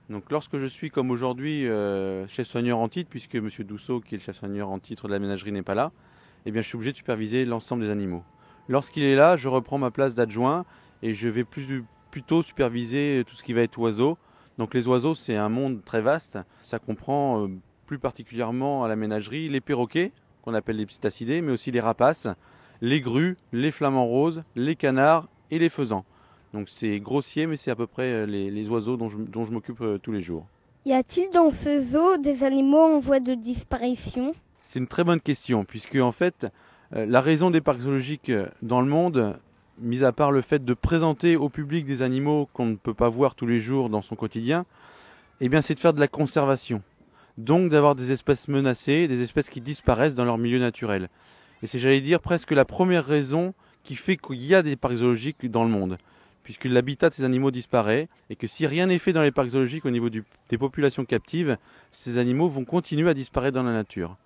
Donc 0.09 0.31
lorsque 0.31 0.57
je 0.57 0.65
suis 0.65 0.89
comme 0.89 1.11
aujourd'hui 1.11 1.67
euh, 1.67 2.27
chef-soigneur 2.27 2.79
en 2.79 2.89
titre, 2.89 3.09
puisque 3.09 3.35
M. 3.35 3.49
Dousseau, 3.59 3.99
qui 3.99 4.15
est 4.15 4.17
le 4.17 4.23
chef-soigneur 4.23 4.69
en 4.69 4.79
titre 4.79 5.07
de 5.07 5.13
la 5.13 5.19
ménagerie, 5.19 5.51
n'est 5.51 5.61
pas 5.61 5.75
là, 5.75 5.91
eh 6.45 6.51
bien 6.51 6.61
je 6.61 6.67
suis 6.67 6.75
obligé 6.75 6.91
de 6.91 6.97
superviser 6.97 7.45
l'ensemble 7.45 7.83
des 7.83 7.89
animaux. 7.89 8.23
Lorsqu'il 8.69 9.03
est 9.03 9.15
là, 9.15 9.37
je 9.37 9.47
reprends 9.47 9.77
ma 9.77 9.91
place 9.91 10.15
d'adjoint 10.15 10.65
et 11.01 11.13
je 11.13 11.29
vais 11.29 11.43
plus, 11.43 11.83
plutôt 12.11 12.43
superviser 12.43 13.23
tout 13.27 13.35
ce 13.35 13.43
qui 13.43 13.53
va 13.53 13.61
être 13.61 13.77
oiseaux. 13.79 14.17
Donc 14.57 14.73
les 14.73 14.87
oiseaux, 14.87 15.15
c'est 15.15 15.35
un 15.35 15.49
monde 15.49 15.83
très 15.83 16.01
vaste. 16.01 16.37
Ça 16.61 16.79
comprend 16.79 17.43
euh, 17.43 17.47
plus 17.87 17.99
particulièrement 17.99 18.83
à 18.83 18.87
la 18.87 18.95
ménagerie 18.95 19.49
les 19.49 19.61
perroquets, 19.61 20.11
qu'on 20.43 20.53
appelle 20.53 20.77
les 20.77 20.85
psittacidés, 20.85 21.41
mais 21.41 21.51
aussi 21.51 21.71
les 21.71 21.79
rapaces, 21.79 22.27
les 22.83 22.99
grues, 22.99 23.37
les 23.53 23.71
flamants 23.71 24.05
roses, 24.05 24.43
les 24.57 24.75
canards 24.75 25.29
et 25.51 25.57
les 25.57 25.69
faisans. 25.69 26.03
Donc 26.53 26.67
c'est 26.69 26.99
grossier, 26.99 27.47
mais 27.47 27.55
c'est 27.55 27.71
à 27.71 27.75
peu 27.75 27.87
près 27.87 28.11
euh, 28.11 28.25
les, 28.25 28.51
les 28.51 28.69
oiseaux 28.69 28.97
dont 28.97 29.07
je, 29.07 29.17
dont 29.17 29.45
je 29.45 29.51
m'occupe 29.51 29.81
euh, 29.81 29.97
tous 29.97 30.11
les 30.11 30.21
jours. 30.21 30.45
Y 30.85 30.91
a-t-il 30.91 31.31
dans 31.31 31.49
ce 31.49 31.81
zoo 31.81 32.17
des 32.17 32.43
animaux 32.43 32.77
en 32.77 32.99
voie 32.99 33.21
de 33.21 33.35
disparition? 33.35 34.35
C'est 34.61 34.79
une 34.79 34.87
très 34.87 35.05
bonne 35.05 35.21
question, 35.21 35.63
puisque 35.63 35.95
en 35.95 36.11
fait, 36.11 36.45
euh, 36.93 37.05
la 37.05 37.21
raison 37.21 37.51
des 37.51 37.61
parcs 37.61 37.79
zoologiques 37.79 38.33
dans 38.61 38.81
le 38.81 38.87
monde, 38.87 39.39
mis 39.79 40.03
à 40.03 40.11
part 40.11 40.33
le 40.33 40.41
fait 40.41 40.65
de 40.65 40.73
présenter 40.73 41.37
au 41.37 41.47
public 41.47 41.85
des 41.85 42.01
animaux 42.01 42.49
qu'on 42.51 42.65
ne 42.65 42.75
peut 42.75 42.93
pas 42.93 43.07
voir 43.07 43.33
tous 43.33 43.47
les 43.47 43.59
jours 43.59 43.89
dans 43.89 44.01
son 44.01 44.17
quotidien, 44.17 44.65
eh 45.39 45.47
bien 45.47 45.61
c'est 45.61 45.73
de 45.73 45.79
faire 45.79 45.93
de 45.93 46.01
la 46.01 46.09
conservation. 46.09 46.81
Donc 47.37 47.69
d'avoir 47.69 47.95
des 47.95 48.11
espèces 48.11 48.49
menacées, 48.49 49.07
des 49.07 49.21
espèces 49.21 49.49
qui 49.49 49.61
disparaissent 49.61 50.15
dans 50.15 50.25
leur 50.25 50.37
milieu 50.37 50.59
naturel. 50.59 51.07
Et 51.63 51.67
c'est, 51.67 51.79
j'allais 51.79 52.01
dire, 52.01 52.19
presque 52.19 52.51
la 52.51 52.65
première 52.65 53.05
raison 53.05 53.55
qui 53.83 53.95
fait 53.95 54.17
qu'il 54.17 54.45
y 54.45 54.53
a 54.53 54.61
des 54.61 54.75
parcs 54.75 54.97
zoologiques 54.97 55.49
dans 55.49 55.63
le 55.63 55.71
monde 55.71 55.97
puisque 56.43 56.65
l'habitat 56.65 57.09
de 57.09 57.13
ces 57.13 57.23
animaux 57.23 57.51
disparaît, 57.51 58.09
et 58.29 58.35
que 58.35 58.47
si 58.47 58.67
rien 58.67 58.87
n'est 58.87 58.99
fait 58.99 59.13
dans 59.13 59.21
les 59.21 59.31
parcs 59.31 59.49
zoologiques 59.49 59.85
au 59.85 59.89
niveau 59.89 60.09
des 60.09 60.57
populations 60.57 61.05
captives, 61.05 61.57
ces 61.91 62.17
animaux 62.17 62.49
vont 62.49 62.65
continuer 62.65 63.09
à 63.09 63.13
disparaître 63.13 63.55
dans 63.55 63.63
la 63.63 63.71
nature. 63.71 64.17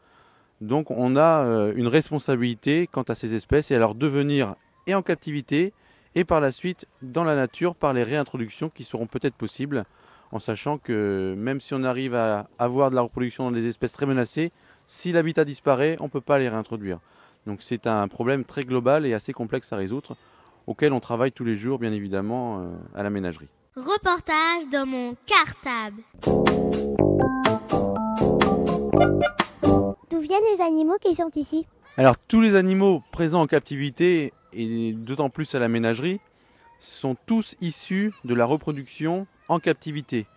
Donc 0.59 0.89
on 0.89 1.15
a 1.15 1.45
euh, 1.45 1.73
une 1.75 1.87
responsabilité 1.87 2.87
quant 2.91 3.03
à 3.03 3.13
ces 3.13 3.35
espèces 3.35 3.69
et 3.69 3.75
à 3.75 3.79
leur 3.79 3.93
devenir 3.93 4.55
et 4.87 4.95
en 4.95 5.03
captivité, 5.03 5.73
et 6.15 6.23
par 6.23 6.41
la 6.41 6.51
suite 6.51 6.87
dans 7.03 7.23
la 7.23 7.35
nature 7.35 7.75
par 7.75 7.93
les 7.93 8.01
réintroductions 8.01 8.69
qui 8.69 8.83
seront 8.83 9.05
peut-être 9.05 9.35
possibles, 9.35 9.85
en 10.31 10.39
sachant 10.39 10.79
que 10.79 11.35
même 11.37 11.61
si 11.61 11.75
on 11.75 11.83
arrive 11.83 12.15
à 12.15 12.49
avoir 12.57 12.89
de 12.89 12.95
la 12.95 13.01
reproduction 13.01 13.43
dans 13.43 13.51
des 13.51 13.67
espèces 13.67 13.91
très 13.91 14.07
menacées, 14.07 14.51
si 14.87 15.11
l'habitat 15.11 15.45
disparaît, 15.45 15.97
on 15.99 16.05
ne 16.05 16.09
peut 16.09 16.21
pas 16.21 16.39
les 16.39 16.49
réintroduire. 16.49 16.99
Donc 17.47 17.61
c'est 17.61 17.87
un 17.87 18.09
problème 18.09 18.43
très 18.43 18.65
global 18.65 19.05
et 19.05 19.13
assez 19.13 19.31
complexe 19.31 19.71
à 19.71 19.77
résoudre 19.77 20.17
auquel 20.67 20.91
on 20.91 20.99
travaille 20.99 21.31
tous 21.31 21.45
les 21.45 21.55
jours, 21.55 21.79
bien 21.79 21.93
évidemment, 21.93 22.59
euh, 22.59 22.67
à 22.93 23.03
la 23.03 23.09
ménagerie. 23.09 23.47
Reportage 23.77 24.67
dans 24.69 24.85
mon 24.85 25.15
cartable. 25.25 26.03
D'où 30.09 30.19
viennent 30.19 30.41
les 30.57 30.61
animaux 30.61 30.97
qui 31.01 31.15
sont 31.15 31.31
ici? 31.35 31.65
Alors, 31.95 32.17
tous 32.17 32.41
les 32.41 32.55
animaux 32.55 33.01
présents 33.13 33.41
en 33.41 33.47
captivité, 33.47 34.33
et 34.51 34.91
d'autant 34.91 35.29
plus 35.29 35.55
à 35.55 35.59
la 35.59 35.69
ménagerie, 35.69 36.19
sont 36.79 37.15
tous 37.25 37.55
issus 37.61 38.13
de 38.25 38.35
la 38.35 38.43
reproduction 38.43 39.25
en 39.47 39.59
captivité. 39.59 40.27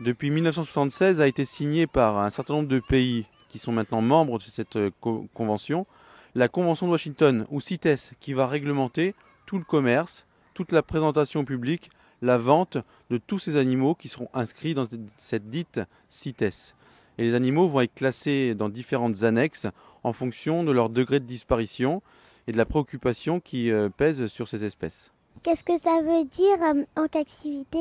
Depuis 0.00 0.30
1976 0.30 1.20
a 1.20 1.28
été 1.28 1.44
signé 1.44 1.86
par 1.86 2.18
un 2.18 2.30
certain 2.30 2.54
nombre 2.54 2.68
de 2.68 2.80
pays 2.80 3.26
qui 3.48 3.60
sont 3.60 3.72
maintenant 3.72 4.00
membres 4.00 4.38
de 4.38 4.44
cette 4.44 4.76
euh, 4.76 4.90
co 5.00 5.28
convention, 5.32 5.86
la 6.34 6.48
Convention 6.48 6.86
de 6.86 6.92
Washington, 6.92 7.46
ou 7.50 7.60
CITES, 7.60 8.12
qui 8.20 8.32
va 8.32 8.46
réglementer 8.46 9.14
tout 9.46 9.58
le 9.58 9.64
commerce, 9.64 10.26
toute 10.54 10.72
la 10.72 10.82
présentation 10.82 11.44
publique, 11.44 11.90
la 12.22 12.38
vente 12.38 12.78
de 13.10 13.18
tous 13.18 13.38
ces 13.38 13.56
animaux 13.56 13.94
qui 13.94 14.08
seront 14.08 14.28
inscrits 14.34 14.74
dans 14.74 14.86
cette 15.16 15.48
dite 15.50 15.80
CITES. 16.08 16.74
Et 17.18 17.24
les 17.24 17.34
animaux 17.34 17.68
vont 17.68 17.80
être 17.80 17.94
classés 17.94 18.54
dans 18.54 18.68
différentes 18.68 19.22
annexes 19.22 19.66
en 20.02 20.12
fonction 20.12 20.64
de 20.64 20.72
leur 20.72 20.88
degré 20.88 21.20
de 21.20 21.24
disparition 21.24 22.02
et 22.46 22.52
de 22.52 22.56
la 22.56 22.64
préoccupation 22.64 23.40
qui 23.40 23.70
euh, 23.70 23.88
pèse 23.88 24.26
sur 24.26 24.48
ces 24.48 24.64
espèces. 24.64 25.12
Qu'est-ce 25.42 25.64
que 25.64 25.78
ça 25.78 26.00
veut 26.02 26.24
dire 26.24 26.62
euh, 26.62 26.84
en 26.96 27.08
captivité? 27.08 27.78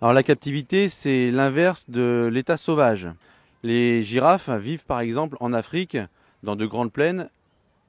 Alors 0.00 0.14
la 0.14 0.22
captivité, 0.22 0.88
c'est 0.88 1.30
l'inverse 1.30 1.90
de 1.90 2.30
l'état 2.32 2.56
sauvage. 2.56 3.08
Les 3.62 4.04
girafes 4.04 4.50
vivent 4.50 4.84
par 4.84 5.00
exemple 5.00 5.36
en 5.40 5.52
Afrique, 5.52 5.98
dans 6.42 6.54
de 6.54 6.66
grandes 6.66 6.92
plaines, 6.92 7.28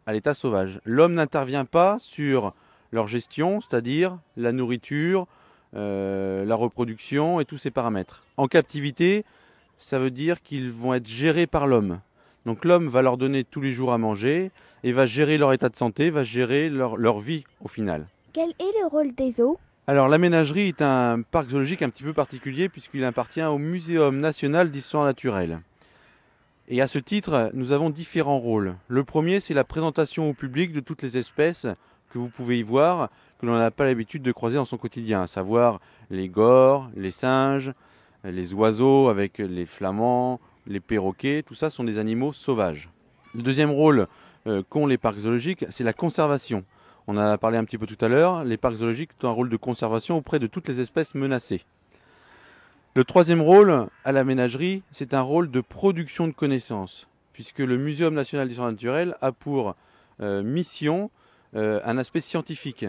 à 0.09 0.11
l'état 0.11 0.33
sauvage. 0.33 0.81
L'homme 0.85 1.13
n'intervient 1.13 1.65
pas 1.65 1.97
sur 1.99 2.55
leur 2.91 3.07
gestion, 3.07 3.61
c'est-à-dire 3.61 4.17
la 4.37 4.51
nourriture, 4.51 5.27
euh, 5.75 6.43
la 6.45 6.55
reproduction 6.55 7.39
et 7.39 7.45
tous 7.45 7.59
ces 7.59 7.69
paramètres. 7.69 8.23
En 8.35 8.47
captivité, 8.47 9.23
ça 9.77 9.99
veut 9.99 10.09
dire 10.09 10.41
qu'ils 10.41 10.71
vont 10.71 10.95
être 10.95 11.07
gérés 11.07 11.45
par 11.45 11.67
l'homme. 11.67 11.99
Donc 12.47 12.65
l'homme 12.65 12.87
va 12.87 13.03
leur 13.03 13.17
donner 13.17 13.43
tous 13.43 13.61
les 13.61 13.71
jours 13.71 13.93
à 13.93 13.99
manger 13.99 14.49
et 14.83 14.93
va 14.93 15.05
gérer 15.05 15.37
leur 15.37 15.53
état 15.53 15.69
de 15.69 15.75
santé, 15.75 16.09
va 16.09 16.23
gérer 16.23 16.71
leur, 16.71 16.97
leur 16.97 17.19
vie 17.19 17.43
au 17.63 17.67
final. 17.67 18.07
Quel 18.33 18.49
est 18.49 18.81
le 18.81 18.87
rôle 18.87 19.13
des 19.13 19.29
zoos? 19.29 19.59
Alors 19.85 20.07
la 20.07 20.17
ménagerie 20.17 20.69
est 20.69 20.81
un 20.81 21.21
parc 21.21 21.49
zoologique 21.49 21.83
un 21.83 21.89
petit 21.91 22.03
peu 22.03 22.13
particulier 22.13 22.67
puisqu'il 22.67 23.03
appartient 23.03 23.43
au 23.43 23.59
Muséum 23.59 24.19
national 24.19 24.71
d'histoire 24.71 25.05
naturelle. 25.05 25.59
Et 26.71 26.82
à 26.82 26.88
ce 26.88 26.99
titre, 26.99 27.49
nous 27.55 27.71
avons 27.71 27.89
différents 27.89 28.38
rôles. 28.38 28.75
Le 28.89 29.03
premier, 29.03 29.39
c'est 29.39 29.55
la 29.55 29.63
présentation 29.63 30.29
au 30.29 30.34
public 30.34 30.71
de 30.71 30.79
toutes 30.79 31.01
les 31.01 31.17
espèces 31.17 31.65
que 32.12 32.19
vous 32.19 32.29
pouvez 32.29 32.60
y 32.60 32.63
voir, 32.63 33.10
que 33.39 33.47
l'on 33.47 33.58
n'a 33.58 33.71
pas 33.71 33.86
l'habitude 33.86 34.21
de 34.21 34.32
croiser 34.32 34.58
dans 34.58 34.65
son 34.65 34.77
quotidien, 34.77 35.23
à 35.23 35.27
savoir 35.27 35.79
les 36.12 36.29
gores, 36.29 36.88
les 36.95 37.10
singes, 37.10 37.73
les 38.23 38.53
oiseaux 38.53 39.10
avec 39.10 39.39
les 39.39 39.65
flamands, 39.65 40.39
les 40.67 40.79
perroquets, 40.79 41.41
tout 41.41 41.55
ça 41.55 41.71
sont 41.71 41.84
des 41.84 41.97
animaux 41.97 42.34
sauvages. 42.34 42.91
Le 43.34 43.41
deuxième 43.41 43.71
rôle 43.71 44.05
euh, 44.45 44.62
qu'ont 44.69 44.86
les 44.86 44.99
parcs 44.99 45.17
zoologiques, 45.17 45.65
c'est 45.71 45.84
la 45.84 45.93
conservation. 45.93 46.63
On 47.08 47.17
en 47.17 47.21
a 47.21 47.38
parlé 47.39 47.58
un 47.58 47.63
petit 47.63 47.79
peu 47.79 47.88
tout 47.88 48.05
à 48.05 48.10
l'heure, 48.10 48.43
les 48.43 48.58
parcs 48.58 48.75
zoologiques 48.75 49.12
ont 49.23 49.27
un 49.27 49.32
rôle 49.32 49.49
de 49.49 49.58
conservation 49.58 50.17
auprès 50.17 50.38
de 50.38 50.45
toutes 50.45 50.67
les 50.67 50.79
espèces 50.79 51.15
menacées. 51.15 51.63
Le 52.95 53.04
troisième 53.04 53.41
rôle 53.41 53.88
à 54.04 54.12
la 54.12 54.23
ménagerie, 54.23 54.82
c'est 54.91 55.13
un 55.13 55.21
rôle 55.21 55.52
de 55.52 55.62
production 55.62 56.28
de 56.28 56.34
connaissances, 56.34 57.08
puisque 57.34 57.60
le 57.60 57.78
Muséum 57.78 58.15
national 58.15 58.47
d'histoire 58.47 58.71
naturelle 58.71 59.15
a 59.21 59.32
pour 59.32 59.75
euh, 60.21 60.41
mission 60.41 61.12
euh, 61.56 61.80
un 61.86 61.99
aspect 61.99 62.19
scientifique. 62.19 62.88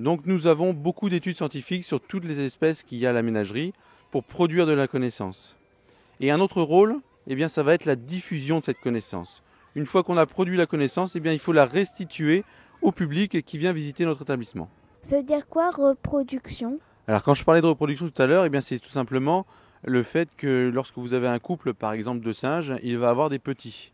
Donc 0.00 0.26
nous 0.26 0.48
avons 0.48 0.72
beaucoup 0.72 1.08
d'études 1.08 1.36
scientifiques 1.36 1.84
sur 1.84 2.00
toutes 2.00 2.24
les 2.24 2.40
espèces 2.40 2.82
qu'il 2.82 2.98
y 2.98 3.06
a 3.06 3.10
à 3.10 3.12
la 3.12 3.22
ménagerie 3.22 3.72
pour 4.10 4.24
produire 4.24 4.66
de 4.66 4.72
la 4.72 4.88
connaissance. 4.88 5.56
Et 6.18 6.32
un 6.32 6.40
autre 6.40 6.60
rôle, 6.60 6.96
eh 7.28 7.36
bien, 7.36 7.46
ça 7.46 7.62
va 7.62 7.74
être 7.74 7.84
la 7.84 7.96
diffusion 7.96 8.58
de 8.58 8.64
cette 8.64 8.80
connaissance. 8.80 9.44
Une 9.76 9.86
fois 9.86 10.02
qu'on 10.02 10.16
a 10.16 10.26
produit 10.26 10.56
la 10.56 10.66
connaissance, 10.66 11.14
eh 11.14 11.20
bien, 11.20 11.32
il 11.32 11.38
faut 11.38 11.52
la 11.52 11.66
restituer 11.66 12.42
au 12.82 12.90
public 12.90 13.44
qui 13.44 13.58
vient 13.58 13.72
visiter 13.72 14.06
notre 14.06 14.22
établissement. 14.22 14.68
Ça 15.02 15.18
veut 15.18 15.22
dire 15.22 15.46
quoi 15.46 15.70
reproduction? 15.70 16.80
Alors 17.08 17.22
quand 17.22 17.34
je 17.34 17.44
parlais 17.44 17.60
de 17.60 17.66
reproduction 17.66 18.08
tout 18.08 18.20
à 18.20 18.26
l'heure, 18.26 18.44
eh 18.44 18.48
bien, 18.48 18.60
c'est 18.60 18.80
tout 18.80 18.90
simplement 18.90 19.46
le 19.84 20.02
fait 20.02 20.28
que 20.36 20.70
lorsque 20.74 20.98
vous 20.98 21.14
avez 21.14 21.28
un 21.28 21.38
couple, 21.38 21.72
par 21.72 21.92
exemple, 21.92 22.24
de 22.24 22.32
singes, 22.32 22.74
il 22.82 22.98
va 22.98 23.10
avoir 23.10 23.28
des 23.28 23.38
petits. 23.38 23.92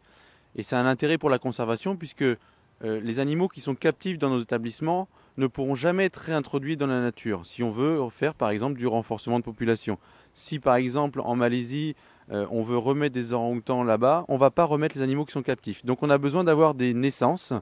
Et 0.56 0.62
c'est 0.62 0.76
un 0.76 0.86
intérêt 0.86 1.18
pour 1.18 1.28
la 1.28 1.38
conservation 1.38 1.96
puisque 1.96 2.22
euh, 2.22 2.36
les 2.80 3.20
animaux 3.20 3.48
qui 3.48 3.60
sont 3.60 3.74
captifs 3.74 4.18
dans 4.18 4.30
nos 4.30 4.40
établissements 4.40 5.08
ne 5.36 5.46
pourront 5.46 5.74
jamais 5.74 6.06
être 6.06 6.16
réintroduits 6.16 6.76
dans 6.76 6.86
la 6.86 7.00
nature 7.00 7.46
si 7.46 7.62
on 7.62 7.70
veut 7.70 7.98
faire 8.10 8.34
par 8.34 8.50
exemple 8.50 8.78
du 8.78 8.86
renforcement 8.86 9.38
de 9.38 9.44
population. 9.44 9.98
Si 10.34 10.58
par 10.58 10.76
exemple 10.76 11.20
en 11.20 11.36
Malaisie 11.36 11.94
euh, 12.30 12.46
on 12.50 12.62
veut 12.62 12.76
remettre 12.76 13.14
des 13.14 13.32
orang-outans 13.32 13.82
là-bas, 13.82 14.24
on 14.28 14.34
ne 14.34 14.38
va 14.38 14.50
pas 14.50 14.64
remettre 14.64 14.96
les 14.96 15.02
animaux 15.02 15.24
qui 15.24 15.32
sont 15.32 15.42
captifs. 15.42 15.84
Donc 15.86 16.02
on 16.02 16.10
a 16.10 16.18
besoin 16.18 16.44
d'avoir 16.44 16.74
des 16.74 16.92
naissances 16.92 17.52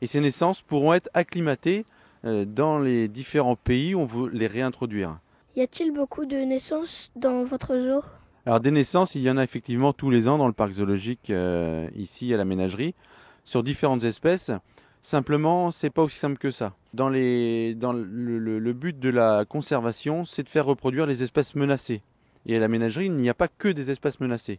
et 0.00 0.06
ces 0.06 0.20
naissances 0.20 0.62
pourront 0.62 0.94
être 0.94 1.10
acclimatées 1.14 1.84
dans 2.24 2.78
les 2.78 3.08
différents 3.08 3.56
pays 3.56 3.94
où 3.94 4.00
on 4.00 4.06
veut 4.06 4.30
les 4.30 4.46
réintroduire. 4.46 5.18
Y 5.56 5.62
a-t-il 5.62 5.92
beaucoup 5.92 6.26
de 6.26 6.36
naissances 6.36 7.10
dans 7.16 7.42
votre 7.42 7.76
zoo? 7.76 8.02
Alors 8.46 8.60
des 8.60 8.70
naissances, 8.70 9.14
il 9.14 9.22
y 9.22 9.30
en 9.30 9.36
a 9.36 9.44
effectivement 9.44 9.92
tous 9.92 10.10
les 10.10 10.28
ans 10.28 10.38
dans 10.38 10.46
le 10.46 10.52
parc 10.52 10.72
zoologique 10.72 11.32
ici 11.96 12.32
à 12.32 12.36
la 12.36 12.44
ménagerie 12.44 12.94
sur 13.44 13.62
différentes 13.62 14.04
espèces. 14.04 14.50
Simplement, 15.02 15.70
c'est 15.70 15.90
pas 15.90 16.02
aussi 16.02 16.18
simple 16.18 16.38
que 16.38 16.50
ça. 16.50 16.74
Dans, 16.92 17.08
les, 17.08 17.74
dans 17.74 17.92
le, 17.92 18.04
le- 18.04 18.58
le 18.58 18.72
but 18.72 18.98
de 18.98 19.08
la 19.10 19.44
conservation, 19.44 20.24
c'est 20.24 20.42
de 20.42 20.48
faire 20.48 20.66
reproduire 20.66 21.06
les 21.06 21.22
espèces 21.22 21.54
menacées. 21.54 22.02
Et 22.46 22.56
à 22.56 22.60
la 22.60 22.68
ménagerie, 22.68 23.06
il 23.06 23.14
n'y 23.14 23.28
a 23.28 23.34
pas 23.34 23.48
que 23.48 23.68
des 23.68 23.90
espèces 23.90 24.20
menacées. 24.20 24.58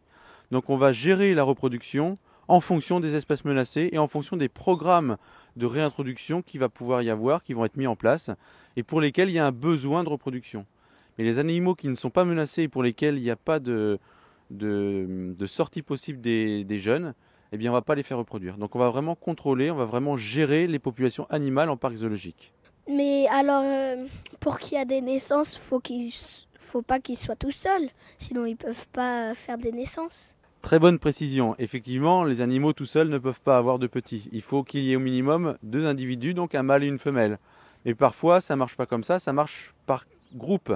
Donc 0.51 0.69
on 0.69 0.77
va 0.77 0.93
gérer 0.93 1.33
la 1.33 1.43
reproduction 1.43 2.17
en 2.49 2.61
fonction 2.61 2.99
des 2.99 3.15
espèces 3.15 3.45
menacées 3.45 3.89
et 3.93 3.99
en 3.99 4.07
fonction 4.07 4.35
des 4.35 4.49
programmes 4.49 5.17
de 5.55 5.67
réintroduction 5.67 6.41
qui 6.41 6.57
va 6.57 6.67
pouvoir 6.67 7.03
y 7.03 7.09
avoir, 7.11 7.43
qui 7.43 7.53
vont 7.53 7.63
être 7.63 7.77
mis 7.77 7.87
en 7.87 7.95
place, 7.95 8.31
et 8.75 8.81
pour 8.81 9.01
lesquels 9.01 9.29
il 9.29 9.33
y 9.33 9.39
a 9.39 9.45
un 9.45 9.51
besoin 9.51 10.03
de 10.03 10.09
reproduction. 10.09 10.65
Mais 11.17 11.23
les 11.23 11.37
animaux 11.37 11.75
qui 11.75 11.87
ne 11.87 11.95
sont 11.95 12.09
pas 12.09 12.25
menacés 12.25 12.63
et 12.63 12.67
pour 12.67 12.81
lesquels 12.81 13.17
il 13.17 13.23
n'y 13.23 13.29
a 13.29 13.35
pas 13.35 13.59
de, 13.59 13.99
de, 14.49 15.45
sortie 15.45 15.83
possible 15.83 16.21
des, 16.21 16.63
des 16.63 16.79
jeunes, 16.79 17.13
eh 17.51 17.57
bien 17.57 17.69
on 17.69 17.73
va 17.73 17.83
pas 17.83 17.93
les 17.93 18.03
faire 18.03 18.17
reproduire. 18.17 18.57
Donc 18.57 18.75
on 18.75 18.79
va 18.79 18.89
vraiment 18.89 19.15
contrôler, 19.15 19.69
on 19.69 19.75
va 19.75 19.85
vraiment 19.85 20.17
gérer 20.17 20.65
les 20.65 20.79
populations 20.79 21.27
animales 21.29 21.69
en 21.69 21.77
parc 21.77 21.97
zoologique. 21.97 22.51
Mais 22.89 23.27
alors, 23.27 23.61
euh, 23.63 24.07
pour 24.39 24.57
qu'il 24.57 24.77
y 24.77 24.81
ait 24.81 24.85
des 24.85 25.01
naissances, 25.01 25.55
faut 25.55 25.79
qu'il 25.79 26.11
faut 26.57 26.81
pas 26.81 26.99
qu'ils 26.99 27.17
soient 27.17 27.35
tout 27.35 27.51
seuls, 27.51 27.89
sinon 28.17 28.45
ils 28.45 28.57
peuvent 28.57 28.87
pas 28.87 29.35
faire 29.35 29.59
des 29.59 29.71
naissances. 29.71 30.35
Très 30.61 30.77
bonne 30.77 30.99
précision. 30.99 31.55
Effectivement, 31.57 32.23
les 32.23 32.41
animaux 32.41 32.73
tout 32.73 32.85
seuls 32.85 33.09
ne 33.09 33.17
peuvent 33.17 33.39
pas 33.39 33.57
avoir 33.57 33.79
de 33.79 33.87
petits. 33.87 34.29
Il 34.31 34.41
faut 34.41 34.63
qu'il 34.63 34.81
y 34.81 34.91
ait 34.91 34.97
au 34.97 34.99
minimum 34.99 35.57
deux 35.63 35.85
individus, 35.85 36.33
donc 36.33 36.53
un 36.53 36.63
mâle 36.63 36.83
et 36.83 36.87
une 36.87 36.99
femelle. 36.99 37.39
Et 37.85 37.95
parfois, 37.95 38.41
ça 38.41 38.55
marche 38.55 38.75
pas 38.75 38.85
comme 38.85 39.03
ça, 39.03 39.19
ça 39.19 39.31
marche 39.31 39.73
par 39.85 40.05
groupe. 40.35 40.73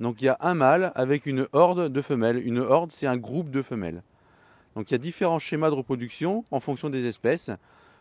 Donc 0.00 0.22
il 0.22 0.26
y 0.26 0.28
a 0.28 0.38
un 0.40 0.54
mâle 0.54 0.92
avec 0.94 1.26
une 1.26 1.48
horde 1.52 1.92
de 1.92 2.00
femelles. 2.00 2.46
Une 2.46 2.60
horde, 2.60 2.92
c'est 2.92 3.08
un 3.08 3.16
groupe 3.16 3.50
de 3.50 3.60
femelles. 3.60 4.02
Donc 4.76 4.90
il 4.90 4.94
y 4.94 4.96
a 4.96 4.98
différents 4.98 5.40
schémas 5.40 5.68
de 5.68 5.74
reproduction 5.74 6.44
en 6.50 6.60
fonction 6.60 6.88
des 6.88 7.06
espèces, 7.06 7.50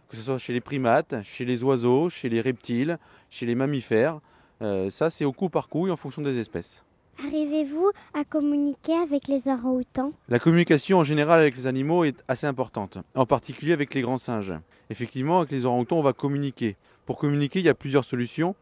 que 0.09 0.15
ce 0.17 0.21
soit 0.21 0.37
chez 0.37 0.53
les 0.53 0.61
primates, 0.61 1.15
chez 1.23 1.45
les 1.45 1.63
oiseaux, 1.63 2.09
chez 2.09 2.29
les 2.29 2.41
reptiles, 2.41 2.99
chez 3.29 3.45
les 3.45 3.55
mammifères. 3.55 4.19
Euh, 4.61 4.89
ça, 4.91 5.09
c'est 5.09 5.25
au 5.25 5.33
coup 5.33 5.49
par 5.49 5.67
coup 5.67 5.87
et 5.87 5.91
en 5.91 5.97
fonction 5.97 6.21
des 6.21 6.37
espèces. 6.39 6.83
Arrivez-vous 7.19 7.91
à 8.13 8.23
communiquer 8.23 8.93
avec 8.93 9.27
les 9.27 9.47
orang-outans? 9.47 10.13
La 10.29 10.39
communication 10.39 10.97
en 10.97 11.03
général 11.03 11.39
avec 11.39 11.55
les 11.55 11.67
animaux 11.67 12.03
est 12.03 12.15
assez 12.27 12.47
importante, 12.47 12.97
en 13.15 13.25
particulier 13.25 13.73
avec 13.73 13.93
les 13.93 14.01
grands 14.01 14.17
singes. 14.17 14.53
Effectivement, 14.89 15.39
avec 15.39 15.51
les 15.51 15.65
orang-outans, 15.65 15.97
on 15.97 16.03
va 16.03 16.13
communiquer. 16.13 16.75
Pour 17.05 17.17
communiquer, 17.17 17.59
il 17.59 17.65
y 17.65 17.69
a 17.69 17.73
plusieurs 17.73 18.05
solutions. 18.05 18.55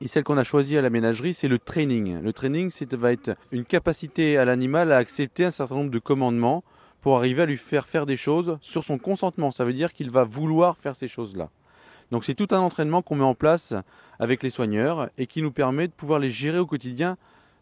Et 0.00 0.08
celle 0.08 0.24
qu'on 0.24 0.36
a 0.36 0.44
choisie 0.44 0.76
à 0.76 0.82
la 0.82 0.90
ménagerie, 0.90 1.34
c'est 1.34 1.48
le 1.48 1.58
training. 1.58 2.20
Le 2.20 2.32
training, 2.32 2.70
c'est 2.70 2.92
va 2.94 3.12
être 3.12 3.36
une 3.50 3.64
capacité 3.64 4.36
à 4.36 4.44
l'animal 4.44 4.92
à 4.92 4.98
accepter 4.98 5.44
un 5.44 5.50
certain 5.50 5.76
nombre 5.76 5.90
de 5.90 5.98
commandements 5.98 6.64
pour 7.00 7.16
arriver 7.16 7.42
à 7.42 7.46
lui 7.46 7.56
faire 7.56 7.86
faire 7.86 8.04
des 8.04 8.16
choses 8.16 8.58
sur 8.60 8.84
son 8.84 8.98
consentement. 8.98 9.50
Ça 9.50 9.64
veut 9.64 9.72
dire 9.72 9.92
qu'il 9.92 10.10
va 10.10 10.24
vouloir 10.24 10.76
faire 10.76 10.96
ces 10.96 11.08
choses-là. 11.08 11.50
Donc 12.10 12.24
c'est 12.24 12.34
tout 12.34 12.48
un 12.50 12.58
entraînement 12.58 13.02
qu'on 13.02 13.16
met 13.16 13.24
en 13.24 13.34
place 13.34 13.74
avec 14.18 14.42
les 14.42 14.50
soigneurs 14.50 15.08
et 15.18 15.26
qui 15.26 15.42
nous 15.42 15.50
permet 15.50 15.88
de 15.88 15.92
pouvoir 15.92 16.18
les 16.18 16.30
gérer 16.30 16.58
au 16.58 16.66
quotidien 16.66 17.16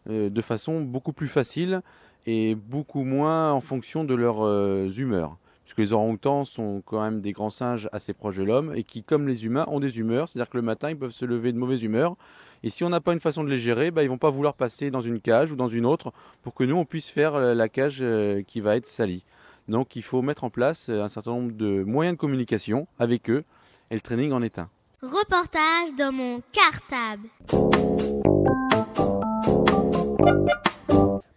de 0.07 0.41
façon 0.41 0.81
beaucoup 0.81 1.13
plus 1.13 1.27
facile 1.27 1.81
et 2.25 2.55
beaucoup 2.55 3.03
moins 3.03 3.51
en 3.51 3.61
fonction 3.61 4.03
de 4.03 4.15
leurs 4.15 4.45
euh, 4.45 4.89
humeurs. 4.89 5.37
Puisque 5.63 5.79
les 5.79 5.93
orang-outans 5.93 6.45
sont 6.45 6.83
quand 6.85 7.01
même 7.01 7.21
des 7.21 7.31
grands 7.31 7.49
singes 7.49 7.89
assez 7.91 8.13
proches 8.13 8.37
de 8.37 8.43
l'homme 8.43 8.73
et 8.75 8.83
qui, 8.83 9.03
comme 9.03 9.27
les 9.27 9.45
humains, 9.45 9.65
ont 9.67 9.79
des 9.79 9.97
humeurs. 9.97 10.29
C'est-à-dire 10.29 10.49
que 10.49 10.57
le 10.57 10.63
matin, 10.63 10.89
ils 10.89 10.97
peuvent 10.97 11.11
se 11.11 11.25
lever 11.25 11.51
de 11.51 11.57
mauvaise 11.57 11.81
humeur. 11.83 12.15
Et 12.63 12.69
si 12.69 12.83
on 12.83 12.89
n'a 12.89 13.01
pas 13.01 13.13
une 13.13 13.19
façon 13.19 13.43
de 13.43 13.49
les 13.49 13.59
gérer, 13.59 13.91
bah, 13.91 14.03
ils 14.03 14.09
vont 14.09 14.17
pas 14.17 14.29
vouloir 14.29 14.53
passer 14.53 14.91
dans 14.91 15.01
une 15.01 15.19
cage 15.19 15.51
ou 15.51 15.55
dans 15.55 15.67
une 15.67 15.85
autre 15.85 16.13
pour 16.43 16.53
que 16.53 16.63
nous, 16.63 16.75
on 16.75 16.85
puisse 16.85 17.09
faire 17.09 17.35
euh, 17.35 17.53
la 17.53 17.67
cage 17.67 17.97
euh, 18.01 18.43
qui 18.43 18.61
va 18.61 18.75
être 18.75 18.87
salie. 18.87 19.23
Donc 19.67 19.95
il 19.95 20.03
faut 20.03 20.21
mettre 20.21 20.43
en 20.43 20.51
place 20.51 20.89
euh, 20.89 21.03
un 21.03 21.09
certain 21.09 21.31
nombre 21.31 21.51
de 21.51 21.83
moyens 21.83 22.15
de 22.15 22.19
communication 22.19 22.87
avec 22.99 23.29
eux 23.31 23.43
et 23.89 23.95
le 23.95 24.01
training 24.01 24.31
en 24.31 24.43
est 24.43 24.59
un. 24.59 24.69
Reportage 25.01 25.95
dans 25.97 26.11
mon 26.11 26.41
cartable. 26.51 27.27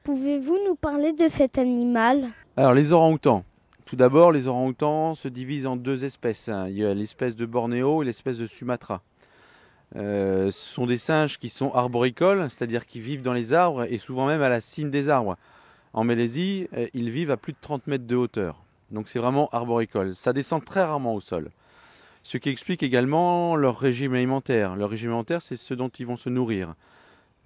Pouvez-vous 0.09 0.57
nous 0.67 0.75
parler 0.75 1.13
de 1.13 1.29
cet 1.29 1.59
animal? 1.59 2.31
Alors 2.57 2.73
les 2.73 2.93
orang-outans. 2.93 3.45
Tout 3.85 3.95
d'abord, 3.95 4.33
les 4.33 4.47
orang-outans 4.47 5.15
se 5.15 5.29
divisent 5.29 5.67
en 5.67 5.77
deux 5.77 6.07
espèces. 6.07 6.49
hein. 6.49 6.67
Il 6.71 6.79
y 6.79 6.85
a 6.87 6.95
l'espèce 6.95 7.37
de 7.37 7.45
Bornéo 7.45 8.03
et 8.03 8.07
l'espèce 8.07 8.39
de 8.39 8.47
Sumatra. 8.47 9.03
Euh, 9.97 10.51
ce 10.51 10.67
sont 10.73 10.87
des 10.87 10.97
singes 10.97 11.39
qui 11.39 11.51
sont 11.51 11.73
arboricoles, 11.75 12.49
c'est-à-dire 12.49 12.87
qui 12.87 13.01
vivent 13.01 13.21
dans 13.21 13.35
les 13.35 13.53
arbres 13.53 13.85
et 13.85 13.99
souvent 13.99 14.27
même 14.27 14.41
à 14.41 14.49
la 14.49 14.63
cime 14.63 14.91
des 14.91 15.11
arbres. 15.11 15.37
En 15.93 16.05
Malaisie, 16.05 16.69
euh, 16.75 16.87
ils 16.95 17.11
vivent 17.11 17.31
à 17.31 17.37
plus 17.37 17.53
de 17.53 17.59
30 17.61 17.87
mètres 17.87 18.07
de 18.07 18.17
hauteur. 18.17 18.63
Donc 18.91 19.11
c'est 19.11 19.19
vraiment 19.19 19.51
arboricole. 19.53 20.15
Ça 20.15 20.33
descend 20.33 20.65
très 20.65 20.85
rarement 20.85 21.15
au 21.15 21.21
sol. 21.21 21.51
Ce 22.23 22.39
qui 22.39 22.49
explique 22.49 22.83
également 22.83 23.57
leur 23.57 23.79
régime 23.79 24.15
alimentaire. 24.15 24.75
Leur 24.75 24.89
régime 24.89 25.11
alimentaire, 25.11 25.43
c'est 25.43 25.59
ce 25.59 25.75
dont 25.75 25.91
ils 25.91 26.07
vont 26.07 26.17
se 26.17 26.31
nourrir. 26.31 26.77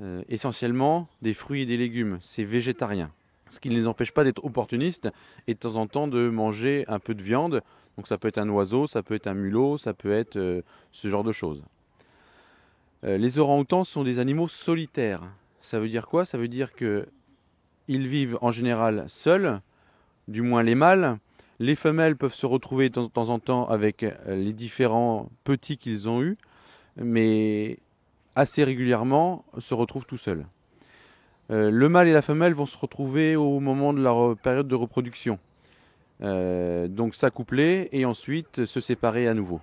Euh, 0.01 0.23
essentiellement 0.29 1.07
des 1.21 1.35
fruits 1.35 1.63
et 1.63 1.67
des 1.67 1.77
légumes. 1.77 2.19
C'est 2.23 2.45
végétarien. 2.45 3.11
Ce 3.51 3.61
qui 3.61 3.69
ne 3.69 3.75
les 3.75 3.87
empêche 3.87 4.11
pas 4.11 4.25
d'être 4.25 4.45
opportunistes 4.45 5.11
et 5.47 5.55
de 5.55 5.59
temps 5.59 5.77
en 5.77 5.87
temps 5.87 6.09
de 6.09 6.31
manger 6.31 6.85
un 6.89 6.99
peu 6.99 7.15
de 7.15 7.23
viande. 7.23 7.63
Donc 7.97 8.09
ça 8.09 8.17
peut 8.17 8.29
être 8.29 8.39
un 8.39 8.49
oiseau, 8.49 8.87
ça 8.87 9.03
peut 9.03 9.15
être 9.15 9.27
un 9.27 9.35
mulot, 9.35 9.77
ça 9.77 9.93
peut 9.93 10.11
être 10.11 10.37
euh, 10.37 10.63
ce 10.93 11.09
genre 11.09 11.23
de 11.23 11.33
choses. 11.33 11.63
Euh, 13.05 13.19
les 13.19 13.39
orang-outans 13.39 13.85
sont 13.85 14.03
des 14.03 14.19
animaux 14.19 14.49
solitaires. 14.49 15.21
Ça 15.61 15.79
veut 15.79 15.89
dire 15.89 16.09
quoi? 16.09 16.25
Ça 16.25 16.39
veut 16.39 16.49
dire 16.49 16.73
que 16.73 17.07
ils 17.87 18.09
vivent 18.09 18.39
en 18.41 18.51
général 18.51 19.05
seuls, 19.09 19.61
du 20.27 20.41
moins 20.41 20.63
les 20.63 20.75
mâles. 20.75 21.19
Les 21.61 21.77
femelles 21.77 22.17
peuvent 22.17 22.35
se 22.35 22.47
retrouver 22.47 22.89
de 22.89 23.07
temps 23.07 23.29
en 23.29 23.39
temps 23.39 23.69
avec 23.69 24.05
les 24.27 24.53
différents 24.53 25.29
petits 25.45 25.77
qu'ils 25.77 26.09
ont 26.09 26.23
eus, 26.23 26.37
mais 26.97 27.79
assez 28.37 28.65
régulièrement 28.65 29.45
se 29.59 29.75
retrouvent 29.75 30.07
tout 30.07 30.19
seuls. 30.19 30.47
Euh, 31.51 31.71
le 31.71 31.89
mâle 31.89 32.09
et 32.09 32.13
la 32.13 32.23
femelle 32.23 32.55
vont 32.55 32.67
se 32.67 32.77
retrouver 32.77 33.37
au 33.37 33.61
moment 33.61 33.93
de 33.93 34.01
leur 34.01 34.37
période 34.37 34.69
de 34.69 34.75
reproduction. 34.75 35.39
Euh, 36.23 36.87
donc 36.89 37.17
s'accoupler 37.17 37.89
et 37.93 38.05
ensuite 38.05 38.65
se 38.65 38.81
séparer 38.81 39.27
à 39.27 39.35
nouveau. 39.35 39.61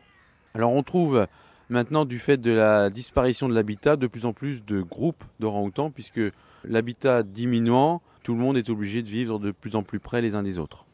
Alors 0.54 0.74
on 0.74 0.84
trouve 0.84 1.26
maintenant 1.70 2.06
du 2.06 2.20
fait 2.20 2.38
de 2.38 2.52
la 2.52 2.90
disparition 2.90 3.48
de 3.48 3.54
l'habitat 3.54 3.96
de 3.96 4.08
plus 4.08 4.26
en 4.26 4.34
plus 4.34 4.66
de 4.66 4.82
groupes 4.82 5.24
d'orang-outans 5.40 5.90
puisque 5.90 6.22
l'habitat 6.66 7.24
diminuant, 7.24 8.02
tout 8.24 8.34
le 8.34 8.40
monde 8.40 8.58
est 8.58 8.70
obligé 8.70 9.02
de 9.02 9.08
vivre 9.08 9.40
de 9.40 9.52
plus 9.52 9.76
en 9.76 9.84
plus 9.84 10.00
près 10.00 10.22
les 10.22 10.36
uns 10.36 10.44
des 10.44 10.60
autres. 10.60 10.86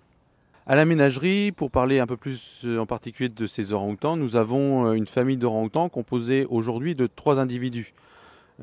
À 0.67 0.75
la 0.75 0.85
ménagerie, 0.85 1.51
pour 1.51 1.69
parler 1.69 1.99
un 1.99 2.07
peu 2.07 2.17
plus 2.17 2.61
euh, 2.65 2.79
en 2.79 2.87
particulier 2.87 3.29
de 3.29 3.45
ces 3.45 3.71
orang-outans, 3.71 4.17
nous 4.17 4.35
avons 4.35 4.87
euh, 4.87 4.93
une 4.93 5.05
famille 5.05 5.37
d'orang-outans 5.37 5.89
composée 5.89 6.47
aujourd'hui 6.49 6.95
de 6.95 7.05
trois 7.05 7.39
individus. 7.39 7.93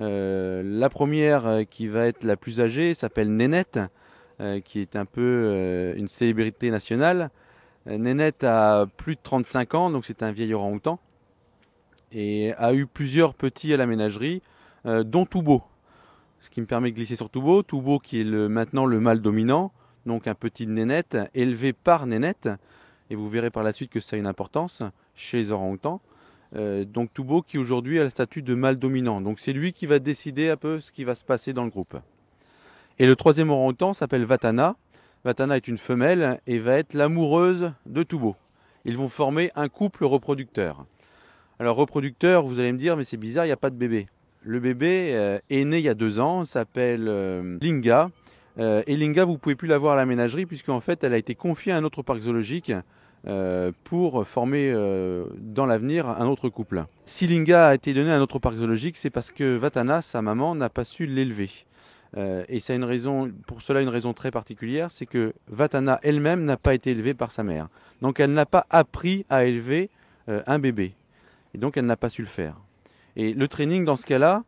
Euh, 0.01 0.65
la 0.65 0.91
première, 0.91 1.62
qui 1.71 1.87
va 1.87 2.09
être 2.09 2.25
la 2.25 2.37
plus 2.37 2.61
âgée, 2.61 2.95
s'appelle 2.95 3.33
Nénette, 3.35 3.79
qui 4.65 4.81
est 4.81 4.97
un 4.97 5.05
peu 5.05 5.95
une 5.97 6.09
célébrité 6.09 6.73
nationale. 6.73 7.31
Nénette 7.87 8.43
a 8.43 8.87
plus 8.97 9.15
de 9.15 9.21
35 9.23 9.75
ans, 9.77 9.91
donc 9.91 10.05
c'est 10.05 10.25
un 10.25 10.33
vieil 10.33 10.53
orang-outan, 10.53 10.99
et 12.11 12.53
a 12.55 12.75
eu 12.75 12.87
plusieurs 12.87 13.35
petits 13.35 13.73
à 13.73 13.77
la 13.77 13.87
ménagerie, 13.87 14.43
dont 14.85 15.27
Toubo. 15.27 15.62
Ce 16.41 16.51
qui 16.51 16.61
me 16.61 16.67
permet 16.67 16.91
de 16.91 16.97
glisser 16.97 17.15
sur 17.15 17.31
Toubo. 17.31 17.62
Toubo 17.62 18.01
qui 18.01 18.23
est 18.23 18.25
maintenant 18.25 18.85
le 18.85 18.99
mâle 18.99 19.21
dominant, 19.21 19.71
donc 20.07 20.27
un 20.27 20.35
petit 20.35 20.67
Nénette, 20.67 21.17
élevé 21.35 21.73
par 21.73 22.07
Nénette, 22.07 22.49
et 23.11 23.15
vous 23.15 23.29
verrez 23.29 23.51
par 23.51 23.62
la 23.62 23.73
suite 23.73 23.91
que 23.91 24.01
ça 24.01 24.17
a 24.17 24.19
une 24.19 24.27
importance 24.27 24.83
chez 25.15 25.38
les 25.38 25.53
orang-outans. 25.53 26.01
Euh, 26.55 26.85
donc 26.85 27.12
Toubo 27.15 27.43
qui 27.43 27.59
aujourd'hui 27.59 27.99
a 27.99 28.05
le 28.05 28.11
statut 28.11 28.43
de 28.43 28.55
mâle 28.55 28.79
dominant. 28.79 29.21
Donc 29.21 29.41
c'est 29.41 29.53
lui 29.53 29.73
qui 29.73 29.87
va 29.87 29.99
décider 29.99 30.51
un 30.51 30.57
peu 30.57 30.81
ce 30.81 30.93
qui 30.93 31.05
va 31.05 31.15
se 31.15 31.25
passer 31.25 31.53
dans 31.53 31.65
le 31.65 31.71
groupe. 31.71 31.97
Et 32.99 33.07
le 33.07 33.17
troisième 33.17 33.51
orang-outan 33.51 33.95
s'appelle 33.95 34.25
Vatana. 34.25 34.77
Vatana 35.25 35.57
est 35.57 35.69
une 35.69 35.79
femelle 35.79 36.41
et 36.47 36.59
va 36.59 36.79
être 36.79 36.95
l'amoureuse 36.95 37.73
de 37.87 38.03
Toubo. 38.03 38.37
Ils 38.85 38.97
vont 38.97 39.09
former 39.09 39.51
un 39.55 39.69
couple 39.69 40.05
reproducteur. 40.05 40.85
Alors 41.59 41.77
reproducteur, 41.77 42.45
vous 42.45 42.59
allez 42.59 42.73
me 42.73 42.79
dire, 42.79 42.97
mais 42.97 43.05
c'est 43.05 43.17
bizarre, 43.17 43.45
il 43.45 43.49
n'y 43.49 43.53
a 43.53 43.57
pas 43.57 43.71
de 43.71 43.77
bébé. 43.77 44.09
Le 44.41 44.59
bébé 44.59 45.12
euh, 45.15 45.38
est 45.51 45.65
né 45.65 45.79
il 45.79 45.85
y 45.85 45.88
a 45.88 45.95
deux 45.95 46.19
ans, 46.19 46.45
s'appelle 46.45 47.07
euh, 47.07 47.59
Linga. 47.62 48.11
Euh, 48.59 48.83
et 48.87 48.97
Linga, 48.97 49.25
vous 49.25 49.38
pouvez 49.38 49.55
plus 49.55 49.69
la 49.69 49.79
voir 49.79 49.95
à 49.95 49.97
la 49.97 50.07
ménagerie 50.07 50.47
puisqu'en 50.47 50.81
fait, 50.81 51.05
elle 51.05 51.15
a 51.15 51.19
été 51.19 51.35
confiée 51.35 51.73
à 51.73 51.77
un 51.77 51.85
autre 51.85 52.03
parc 52.03 52.21
zoologique 52.21 52.73
euh, 53.29 53.71
pour 53.85 54.27
former 54.27 54.73
euh, 54.75 55.27
dans 55.38 55.65
l'avenir 55.65 56.09
un 56.09 56.27
autre 56.27 56.49
couple. 56.49 56.85
Si 57.07 57.29
Linga 57.29 57.69
a 57.69 57.75
été 57.77 57.95
donné 57.95 58.11
à 58.11 58.17
un 58.17 58.21
autre 58.21 58.41
parc 58.41 58.57
zoologique, 58.57 58.97
c'est 58.97 59.11
parce 59.11 59.31
que 59.31 59.55
Vatana, 59.55 60.03
sa 60.03 60.23
maman, 60.23 60.57
n'a 60.57 60.69
pas 60.69 60.83
su 60.83 61.07
l'élever. 61.07 61.49
Euh, 62.17 62.43
et 62.49 62.59
ça 62.59 62.75
une 62.75 62.83
raison, 62.83 63.31
pour 63.47 63.62
cela 63.62 63.81
une 63.81 63.88
raison 63.88 64.12
très 64.12 64.33
particulière, 64.33 64.91
c'est 64.91 65.07
que 65.07 65.35
Vatana 65.47 66.01
elle-même 66.03 66.45
n'a 66.45 66.57
pas 66.57 66.75
été 66.75 66.91
élevée 66.91 67.15
par 67.15 67.31
sa 67.31 67.45
mère. 67.45 67.69
Donc 68.01 68.19
elle 68.19 68.33
n'a 68.33 68.45
pas 68.45 68.67
appris 68.71 69.25
à 69.31 69.45
élever 69.45 69.88
un 70.27 70.59
bébé. 70.59 70.95
Et 71.55 71.59
donc 71.59 71.77
elle 71.77 71.87
n'a 71.87 71.97
pas 71.97 72.11
su 72.11 72.23
le 72.23 72.29
faire. 72.29 72.57
Et 73.15 73.35
le 73.35 73.47
training 73.47 73.85
dans 73.85 73.97
ce 73.97 74.07
cas-là, 74.07 74.43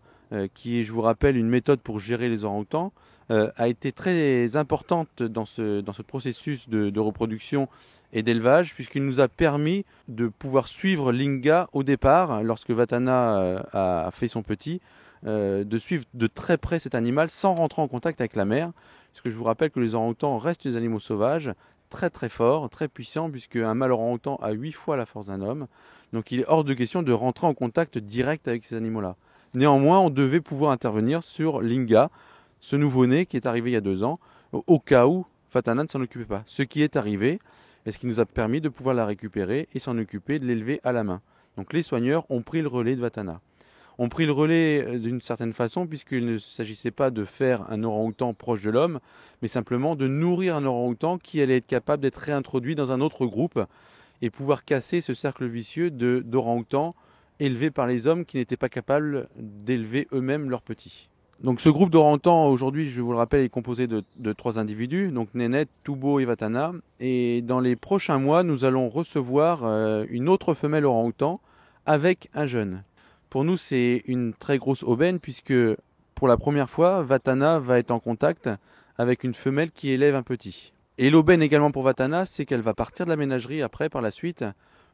qui 0.53 0.81
est, 0.81 0.83
je 0.83 0.93
vous 0.93 1.01
rappelle, 1.01 1.37
une 1.37 1.49
méthode 1.49 1.81
pour 1.81 2.01
gérer 2.01 2.29
les 2.29 2.45
orang-outans, 2.45 2.93
euh, 3.30 3.50
a 3.56 3.68
été 3.68 3.92
très 3.92 4.56
importante 4.56 5.22
dans 5.22 5.46
ce, 5.46 5.80
dans 5.80 5.92
ce 5.92 6.02
processus 6.02 6.68
de, 6.68 7.00
reproduction 7.00 7.68
et 8.12 8.22
d'élevage, 8.22 8.74
puisqu'il 8.74 9.04
nous 9.04 9.20
a 9.20 9.28
permis 9.28 9.84
de 10.08 10.28
pouvoir 10.28 10.66
suivre 10.66 11.12
Linga 11.12 11.68
au 11.72 11.82
départ, 11.82 12.42
lorsque 12.42 12.70
Vatana 12.70 13.38
euh, 13.38 13.62
a 13.72 14.10
fait 14.12 14.28
son 14.28 14.42
petit, 14.42 14.80
euh, 15.26 15.64
de 15.64 15.78
suivre 15.78 16.04
de 16.12 16.26
très 16.26 16.58
près 16.58 16.78
cet 16.78 16.94
animal 16.94 17.30
sans 17.30 17.54
rentrer 17.54 17.80
en 17.80 17.88
contact 17.88 18.20
avec 18.20 18.37
la 18.37 18.44
mère. 18.44 18.72
Parce 19.10 19.22
que 19.22 19.30
je 19.30 19.37
vous 19.37 19.44
rappelle 19.44 19.70
que 19.70 19.80
les 19.80 19.94
orang-outans 19.94 20.38
restent 20.38 20.66
des 20.66 20.76
animaux 20.76 21.00
sauvages, 21.00 21.50
très 21.88 22.10
très 22.10 22.28
forts, 22.28 22.68
très 22.68 22.88
puissants, 22.88 23.30
puisque 23.30 23.56
un 23.56 23.74
mâle 23.74 23.92
orang-outan 23.92 24.37
a 24.42 24.50
8 24.50 24.72
fois 24.72 24.96
la 24.96 25.06
force 25.06 25.26
d'un 25.26 25.40
homme. 25.40 25.66
Donc 26.12 26.30
il 26.30 26.40
est 26.40 26.44
hors 26.46 26.62
de 26.64 26.74
question 26.74 27.02
de 27.02 27.12
rentrer 27.12 27.46
en 27.46 27.54
contact 27.54 27.96
direct 27.96 28.48
avec 28.48 28.66
ces 28.66 28.76
animaux-là. 28.76 29.16
Néanmoins, 29.54 30.00
on 30.00 30.10
devait 30.10 30.40
pouvoir 30.40 30.72
intervenir 30.72 31.22
sur 31.22 31.62
Linga, 31.62 32.10
ce 32.64 32.77
nouveau-né 32.77 33.27
qui 33.27 33.37
est 33.37 33.44
arrivé 33.44 33.70
il 33.70 33.74
y 33.74 33.77
a 33.77 33.83
deux 33.83 34.05
ans, 34.05 34.18
au 34.53 34.79
cas 34.79 35.07
où 35.07 35.27
Fatana 35.50 35.83
ne 35.83 35.88
s'en 35.88 36.00
occupait 36.00 36.24
pas. 36.24 36.42
Ce 36.46 36.62
qui 36.62 36.81
est 36.81 36.96
arrivé, 36.96 37.38
et 37.85 37.92
ce 37.92 37.98
qui 37.98 38.07
nous 38.07 38.20
a 38.20 38.24
permis 38.24 38.62
de 38.62 38.70
pouvoir 38.70 38.94
la 38.94 39.05
récupérer 39.05 39.68
et 39.74 39.79
s'en 39.79 39.98
occuper, 39.98 40.38
de 40.38 40.46
l'élever 40.46 40.81
à 40.83 40.90
la 40.90 41.05
main. 41.05 41.20
Donc 41.59 41.74
les 41.74 41.83
soigneurs 41.83 42.24
ont 42.31 42.40
pris 42.40 42.62
le 42.62 42.68
relais 42.68 42.96
de 42.96 43.03
Vatana. 43.03 43.42
Ont 43.98 44.09
pris 44.09 44.24
le 44.24 44.33
relais 44.33 44.83
euh, 44.83 44.98
d'une 44.98 45.20
certaine 45.20 45.53
façon, 45.53 45.87
puisqu'il 45.87 46.24
ne 46.24 46.38
s'agissait 46.38 46.90
pas 46.90 47.11
de 47.11 47.27
faire 47.27 47.70
un 47.70 47.85
orang-outan 47.85 48.33
proche 48.33 48.62
de 48.62 48.70
l'homme, 48.70 48.98
mais 49.42 49.48
simplement 49.48 49.94
de 49.94 50.09
nourrir 50.09 50.57
un 50.57 50.64
orang-outan 50.64 51.18
qui 51.18 51.42
allait 51.42 51.59
être 51.59 51.66
capable 51.66 52.03
d'être 52.03 52.16
réintroduit 52.16 52.74
dans 52.74 52.92
un 52.92 53.03
autre 53.03 53.27
groupe 53.27 53.62
et 54.22 54.31
pouvoir 54.31 54.64
casser 54.64 55.03
ce 55.03 55.12
cercle 55.12 55.44
vicieux 55.44 55.90
d'orang-outans 55.90 56.94
élevés 57.40 57.70
par 57.70 57.87
les 57.87 58.07
hommes 58.07 58.24
qui 58.24 58.38
n'étaient 58.38 58.57
pas 58.57 58.70
capables 58.70 59.29
d'élever 59.37 60.09
eux-mêmes 60.14 60.48
leurs 60.48 60.62
petits. 60.62 61.11
Donc 61.42 61.61
ce 61.61 61.68
groupe 61.68 61.90
d'orang-outans 61.90 62.47
aujourd'hui, 62.47 62.90
je 62.90 63.03
vous 63.03 63.11
le 63.11 63.18
rappelle, 63.18 63.44
est 63.44 63.49
composé 63.49 63.87
de, 63.87 64.33
trois 64.33 64.59
individus, 64.59 65.11
donc 65.11 65.29
Nénet, 65.35 65.66
Toubo 65.83 66.20
et 66.20 66.25
Vatana. 66.25 66.73
Et 67.01 67.42
dans 67.42 67.61
les 67.61 67.77
prochains 67.77 68.18
mois, 68.18 68.42
nous 68.42 68.64
allons 68.64 68.88
recevoir 68.88 69.64
euh, 69.64 70.07
une 70.11 70.29
autre 70.29 70.55
femelle 70.55 70.87
orang-outan 70.87 71.40
avec 71.87 72.31
un 72.35 72.47
jeune. 72.47 72.83
Pour 73.31 73.44
nous, 73.44 73.57
c'est 73.57 74.03
une 74.07 74.33
très 74.33 74.59
grosse 74.59 74.85
aubaine 74.85 75.18
puisque 75.18 75.55
pour 76.14 76.29
la 76.29 76.37
première 76.37 76.70
fois, 76.70 77.03
Vatana 77.03 77.59
va 77.59 77.79
être 77.79 77.90
en 77.90 77.99
contact 77.99 78.49
avec 78.97 79.25
une 79.25 79.35
femelle 79.35 79.73
qui 79.73 79.90
élève 79.90 80.14
un 80.14 80.23
petit. 80.23 80.73
Et 80.97 81.11
l'aubaine 81.11 81.42
également 81.42 81.73
pour 81.73 81.83
Vatana, 81.83 82.25
c'est 82.25 82.47
qu'elle 82.47 82.61
va 82.61 82.75
partir 82.75 83.05
de 83.05 83.11
la 83.11 83.16
ménagerie 83.16 83.62
après, 83.62 83.88
par 83.88 84.01
la 84.01 84.12
suite, 84.12 84.44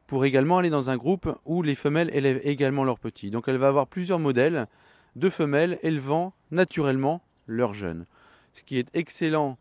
pour 0.07 0.25
également 0.25 0.57
aller 0.57 0.71
dans 0.71 0.89
un 0.89 0.97
groupe 0.97 1.33
où 1.45 1.61
les 1.61 1.75
femelles 1.75 2.09
élèvent 2.13 2.41
également 2.43 2.83
leurs 2.83 2.99
petits. 2.99 3.29
Donc 3.29 3.47
elle 3.47 3.57
va 3.57 3.67
avoir 3.67 3.85
plusieurs 3.85 4.19
modèles 4.19 4.67
de 5.15 5.29
femelles 5.29 5.79
élevant 5.83 6.33
naturellement 6.51 7.21
leurs 7.47 7.73
jeunes. 7.73 8.05
Ce 8.53 8.63
qui 8.63 8.77
est 8.77 8.89
excellent 8.93 9.57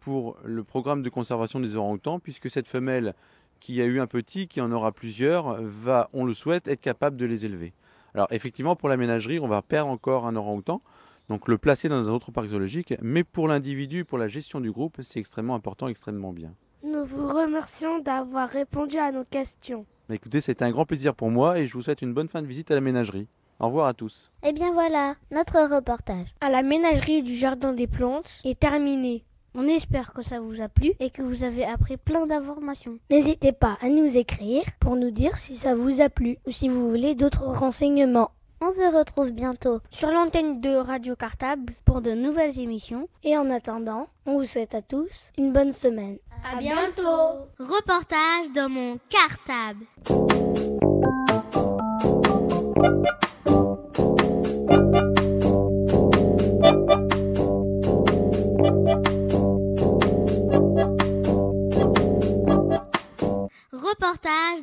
pour 0.00 0.36
le 0.44 0.64
programme 0.64 1.02
de 1.02 1.08
conservation 1.08 1.60
des 1.60 1.76
orang-outans, 1.76 2.18
puisque 2.18 2.50
cette 2.50 2.68
femelle 2.68 3.14
qui 3.60 3.80
a 3.80 3.86
eu 3.86 4.00
un 4.00 4.06
petit, 4.06 4.48
qui 4.48 4.60
en 4.60 4.70
aura 4.70 4.92
plusieurs, 4.92 5.60
va, 5.62 6.10
on 6.12 6.24
le 6.24 6.34
souhaite, 6.34 6.68
être 6.68 6.80
capable 6.80 7.16
de 7.16 7.24
les 7.24 7.46
élever. 7.46 7.72
Alors 8.14 8.28
effectivement, 8.30 8.76
pour 8.76 8.88
la 8.88 8.96
ménagerie, 8.96 9.40
on 9.40 9.48
va 9.48 9.62
perdre 9.62 9.90
encore 9.90 10.26
un 10.26 10.36
orang-outan, 10.36 10.82
donc 11.28 11.48
le 11.48 11.56
placer 11.56 11.88
dans 11.88 12.08
un 12.08 12.12
autre 12.12 12.30
parc 12.30 12.48
zoologique, 12.48 12.94
mais 13.00 13.24
pour 13.24 13.48
l'individu, 13.48 14.04
pour 14.04 14.18
la 14.18 14.28
gestion 14.28 14.60
du 14.60 14.70
groupe, 14.70 14.98
c'est 15.00 15.18
extrêmement 15.18 15.54
important, 15.54 15.88
extrêmement 15.88 16.32
bien. 16.32 16.52
Nous 16.82 17.04
vous 17.04 17.26
remercions 17.26 18.00
d'avoir 18.00 18.48
répondu 18.50 18.98
à 18.98 19.10
nos 19.10 19.24
questions. 19.24 19.86
Mais 20.10 20.16
écoutez, 20.16 20.42
c'était 20.42 20.64
un 20.64 20.70
grand 20.70 20.84
plaisir 20.84 21.14
pour 21.14 21.30
moi 21.30 21.58
et 21.58 21.66
je 21.66 21.72
vous 21.72 21.80
souhaite 21.80 22.02
une 22.02 22.12
bonne 22.12 22.28
fin 22.28 22.42
de 22.42 22.46
visite 22.46 22.70
à 22.70 22.74
la 22.74 22.82
ménagerie. 22.82 23.26
Au 23.60 23.66
revoir 23.66 23.86
à 23.86 23.94
tous. 23.94 24.30
Et 24.42 24.48
eh 24.48 24.52
bien 24.52 24.72
voilà, 24.72 25.14
notre 25.30 25.74
reportage. 25.74 26.34
À 26.40 26.50
la 26.50 26.62
ménagerie 26.62 27.22
du 27.22 27.34
Jardin 27.34 27.72
des 27.72 27.86
Plantes 27.86 28.40
est 28.44 28.58
terminé. 28.58 29.24
On 29.54 29.68
espère 29.68 30.12
que 30.12 30.22
ça 30.22 30.40
vous 30.40 30.60
a 30.60 30.68
plu 30.68 30.94
et 30.98 31.10
que 31.10 31.22
vous 31.22 31.44
avez 31.44 31.64
appris 31.64 31.96
plein 31.96 32.26
d'informations. 32.26 32.98
N'hésitez 33.10 33.52
pas 33.52 33.78
à 33.80 33.88
nous 33.88 34.16
écrire 34.16 34.64
pour 34.80 34.96
nous 34.96 35.12
dire 35.12 35.36
si 35.36 35.56
ça 35.56 35.76
vous 35.76 36.00
a 36.00 36.08
plu 36.08 36.38
ou 36.46 36.50
si 36.50 36.68
vous 36.68 36.90
voulez 36.90 37.14
d'autres 37.14 37.44
renseignements. 37.46 38.30
On 38.60 38.72
se 38.72 38.96
retrouve 38.96 39.30
bientôt 39.30 39.80
sur 39.90 40.10
l'antenne 40.10 40.60
de 40.60 40.70
Radio 40.74 41.14
Cartable 41.14 41.74
pour 41.84 42.00
de 42.00 42.12
nouvelles 42.12 42.58
émissions. 42.58 43.08
Et 43.22 43.36
en 43.36 43.50
attendant, 43.50 44.08
on 44.26 44.38
vous 44.38 44.44
souhaite 44.44 44.74
à 44.74 44.82
tous 44.82 45.30
une 45.38 45.52
bonne 45.52 45.72
semaine. 45.72 46.18
À 46.50 46.56
bientôt. 46.56 47.46
Reportage 47.58 48.50
dans 48.54 48.68
mon 48.68 48.98
cartable. 49.08 49.84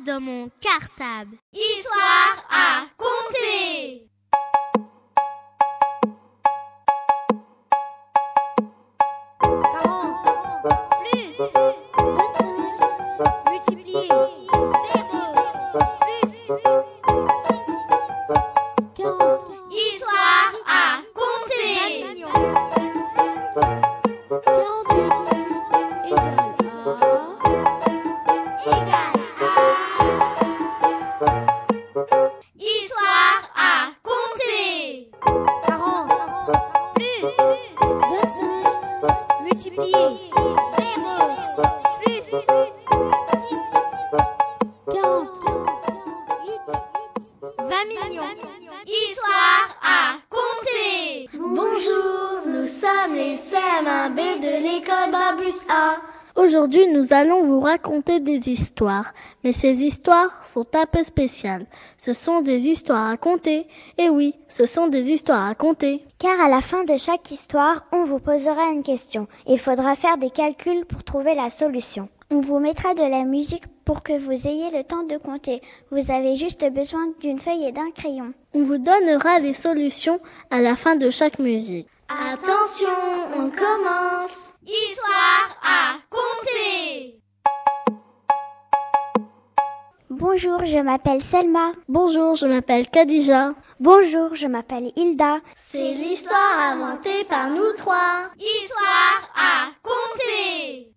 Dans 0.00 0.22
mon 0.22 0.48
cartable. 0.58 1.36
Histoire 1.52 2.46
à 2.50 2.86
compter. 2.96 4.08
Histoires, 58.82 59.12
mais 59.44 59.52
ces 59.52 59.74
histoires 59.80 60.44
sont 60.44 60.66
un 60.74 60.86
peu 60.86 61.02
spéciales. 61.04 61.66
Ce 61.96 62.12
sont 62.12 62.40
des 62.40 62.66
histoires 62.66 63.10
à 63.10 63.16
conter, 63.16 63.66
et 63.96 64.08
oui, 64.08 64.34
ce 64.48 64.66
sont 64.66 64.88
des 64.88 65.10
histoires 65.10 65.48
à 65.48 65.54
compter. 65.54 66.04
Car 66.18 66.40
à 66.40 66.48
la 66.48 66.60
fin 66.60 66.82
de 66.84 66.96
chaque 66.96 67.30
histoire, 67.30 67.84
on 67.92 68.04
vous 68.04 68.18
posera 68.18 68.70
une 68.72 68.82
question. 68.82 69.28
Il 69.46 69.60
faudra 69.60 69.94
faire 69.94 70.18
des 70.18 70.30
calculs 70.30 70.84
pour 70.84 71.04
trouver 71.04 71.34
la 71.34 71.48
solution. 71.50 72.08
On 72.32 72.40
vous 72.40 72.58
mettra 72.58 72.94
de 72.94 73.08
la 73.08 73.24
musique 73.24 73.64
pour 73.84 74.02
que 74.02 74.18
vous 74.18 74.48
ayez 74.48 74.76
le 74.76 74.82
temps 74.82 75.04
de 75.04 75.16
compter. 75.16 75.60
Vous 75.90 76.10
avez 76.10 76.34
juste 76.34 76.64
besoin 76.72 77.06
d'une 77.20 77.38
feuille 77.38 77.66
et 77.68 77.72
d'un 77.72 77.90
crayon. 77.92 78.32
On 78.54 78.62
vous 78.64 78.78
donnera 78.78 79.38
les 79.38 79.52
solutions 79.52 80.18
à 80.50 80.60
la 80.60 80.74
fin 80.74 80.96
de 80.96 81.08
chaque 81.10 81.38
musique. 81.38 81.86
Attention, 82.08 82.88
on 83.36 83.50
commence. 83.50 84.52
Histoire 84.64 85.21
Bonjour, 90.22 90.64
je 90.64 90.78
m'appelle 90.78 91.20
Selma. 91.20 91.72
Bonjour, 91.88 92.36
je 92.36 92.46
m'appelle 92.46 92.88
Kadija. 92.88 93.54
Bonjour, 93.80 94.36
je 94.36 94.46
m'appelle 94.46 94.92
Hilda. 94.94 95.38
C'est 95.56 95.94
l'histoire 95.94 96.60
inventée 96.60 97.24
par 97.28 97.50
nous 97.50 97.72
trois. 97.76 98.30
Histoire 98.38 99.32
à 99.34 99.72
compter. 99.82 100.92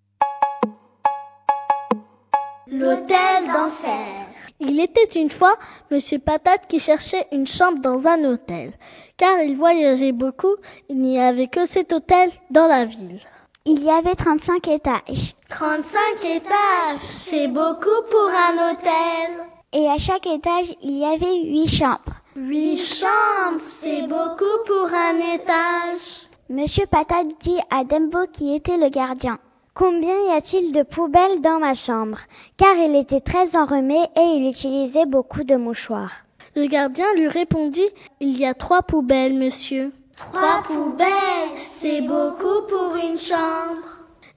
L'hôtel 2.68 3.48
d'enfer. 3.48 4.28
Il 4.60 4.80
était 4.80 5.20
une 5.20 5.32
fois 5.32 5.56
Monsieur 5.90 6.20
Patate 6.20 6.68
qui 6.68 6.80
cherchait 6.80 7.26
une 7.32 7.48
chambre 7.48 7.80
dans 7.80 8.06
un 8.06 8.24
hôtel. 8.26 8.74
Car 9.18 9.40
il 9.40 9.58
voyageait 9.58 10.12
beaucoup, 10.12 10.56
il 10.88 11.02
n'y 11.02 11.20
avait 11.20 11.48
que 11.48 11.66
cet 11.66 11.94
hôtel 11.94 12.30
dans 12.52 12.68
la 12.68 12.86
ville. 12.86 13.22
Il 13.67 13.84
y 13.84 13.89
avait 13.89 14.13
35 14.13 14.67
étages. 14.67 15.36
35 15.49 16.23
étages, 16.23 16.99
c'est 16.99 17.47
beaucoup 17.47 18.04
pour 18.12 18.30
un 18.30 18.69
hôtel. 18.71 19.43
Et 19.73 19.89
à 19.89 19.97
chaque 19.97 20.28
étage, 20.28 20.75
il 20.84 20.99
y 20.99 21.04
avait 21.04 21.41
8 21.43 21.67
chambres. 21.67 22.21
8 22.36 22.78
chambres, 22.78 23.58
c'est 23.60 24.04
beaucoup 24.04 24.43
pour 24.67 24.88
un 24.93 25.17
étage. 25.34 26.28
Monsieur 26.47 26.86
Patate 26.86 27.39
dit 27.41 27.58
à 27.71 27.84
Dembo 27.84 28.28
qui 28.32 28.54
était 28.54 28.78
le 28.78 28.89
gardien. 28.89 29.39
Combien 29.73 30.13
y 30.28 30.32
a-t-il 30.38 30.71
de 30.71 30.84
poubelles 30.84 31.41
dans 31.41 31.58
ma 31.58 31.73
chambre? 31.73 32.19
Car 32.58 32.75
il 32.75 32.95
était 32.95 33.19
très 33.19 33.56
enrhumé 33.56 33.97
et 34.15 34.36
il 34.36 34.47
utilisait 34.47 35.08
beaucoup 35.08 35.43
de 35.43 35.56
mouchoirs. 35.56 36.12
Le 36.56 36.67
gardien 36.67 37.12
lui 37.15 37.28
répondit 37.28 37.89
Il 38.19 38.38
y 38.38 38.45
a 38.45 38.54
trois 38.54 38.84
poubelles, 38.84 39.34
monsieur. 39.34 39.91
Trois 40.15 40.63
poubelles, 40.63 41.58
c'est 41.58 42.01
beaucoup 42.01 42.62
pour 42.69 42.95
une 42.95 43.17
chambre. 43.17 43.84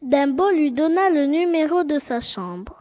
Dumbo 0.02 0.50
lui 0.50 0.72
donna 0.72 1.08
le 1.08 1.26
numéro 1.26 1.84
de 1.84 1.98
sa 1.98 2.18
chambre. 2.18 2.74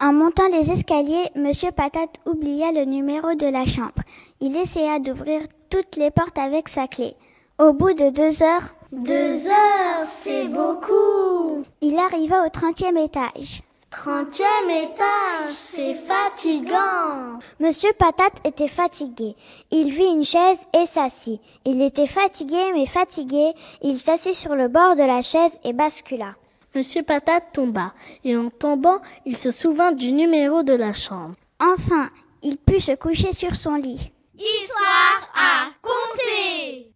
En 0.00 0.12
montant 0.12 0.48
les 0.48 0.70
escaliers, 0.70 1.30
Monsieur 1.34 1.70
Patate 1.70 2.20
oublia 2.26 2.72
le 2.72 2.84
numéro 2.84 3.34
de 3.34 3.46
la 3.46 3.64
chambre. 3.64 4.02
Il 4.40 4.54
essaya 4.56 4.98
d'ouvrir 4.98 5.42
toutes 5.70 5.96
les 5.96 6.10
portes 6.10 6.38
avec 6.38 6.68
sa 6.68 6.88
clé. 6.88 7.14
Au 7.58 7.72
bout 7.72 7.94
de 7.94 8.10
deux 8.10 8.42
heures, 8.42 8.74
deux 8.92 9.46
heures, 9.46 10.06
c'est 10.06 10.48
beaucoup. 10.48 11.64
Il 11.80 11.98
arriva 11.98 12.44
au 12.44 12.50
trentième 12.50 12.98
étage. 12.98 13.62
Trentième 13.92 14.70
étage, 14.70 15.52
c'est 15.54 15.94
fatigant. 15.94 17.38
Monsieur 17.60 17.92
Patate 17.92 18.40
était 18.44 18.66
fatigué. 18.66 19.36
Il 19.70 19.92
vit 19.92 20.06
une 20.06 20.24
chaise 20.24 20.66
et 20.74 20.86
s'assit. 20.86 21.40
Il 21.64 21.82
était 21.82 22.06
fatigué, 22.06 22.72
mais 22.72 22.86
fatigué. 22.86 23.52
Il 23.82 23.98
s'assit 24.00 24.34
sur 24.34 24.56
le 24.56 24.68
bord 24.68 24.96
de 24.96 25.02
la 25.02 25.22
chaise 25.22 25.60
et 25.62 25.72
bascula. 25.72 26.34
Monsieur 26.74 27.02
Patate 27.02 27.52
tomba, 27.52 27.92
et 28.24 28.34
en 28.34 28.48
tombant, 28.48 29.02
il 29.26 29.36
se 29.36 29.50
souvint 29.50 29.92
du 29.92 30.10
numéro 30.12 30.62
de 30.62 30.72
la 30.72 30.94
chambre. 30.94 31.34
Enfin, 31.60 32.08
il 32.42 32.56
put 32.56 32.80
se 32.80 32.92
coucher 32.92 33.34
sur 33.34 33.54
son 33.54 33.74
lit. 33.74 34.10
Histoire 34.36 35.30
à 35.34 35.68
compter 35.82 36.92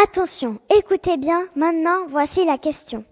Attention, 0.00 0.60
écoutez 0.70 1.16
bien, 1.16 1.46
maintenant 1.56 2.06
voici 2.08 2.44
la 2.44 2.56
question. 2.56 3.04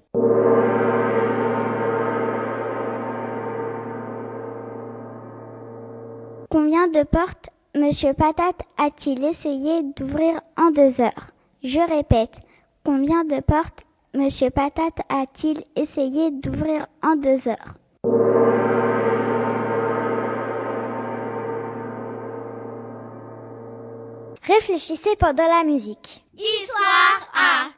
Combien 6.55 6.87
de 6.87 7.03
portes 7.03 7.51
Monsieur 7.75 8.15
Patate 8.15 8.61
a-t-il 8.79 9.25
essayé 9.25 9.83
d'ouvrir 9.83 10.41
en 10.57 10.71
deux 10.71 11.01
heures 11.01 11.33
Je 11.65 11.81
répète, 11.81 12.37
Combien 12.85 13.25
de 13.25 13.41
portes 13.41 13.81
Monsieur 14.15 14.51
Patate 14.51 15.01
a-t-il 15.09 15.65
essayé 15.75 16.31
d'ouvrir 16.31 16.87
en 17.03 17.17
deux 17.17 17.49
heures 17.49 17.75
Réfléchissez 24.45 25.17
pendant 25.19 25.49
la 25.49 25.65
musique. 25.65 26.25
Histoire 26.37 27.33
à 27.35 27.74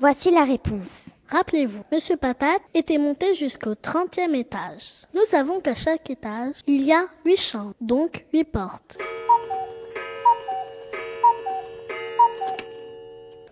voici 0.00 0.30
la 0.30 0.44
réponse. 0.44 1.16
Rappelez-vous, 1.28 1.82
Monsieur 1.92 2.16
Patate 2.16 2.62
était 2.74 2.98
monté 2.98 3.34
jusqu'au 3.34 3.74
30e 3.74 4.34
étage. 4.34 4.92
Nous 5.14 5.24
savons 5.24 5.60
qu'à 5.60 5.74
chaque 5.74 6.08
étage, 6.10 6.54
il 6.66 6.84
y 6.84 6.92
a 6.92 7.06
huit 7.24 7.36
chambres, 7.36 7.74
donc 7.80 8.24
huit 8.32 8.44
portes. 8.44 8.98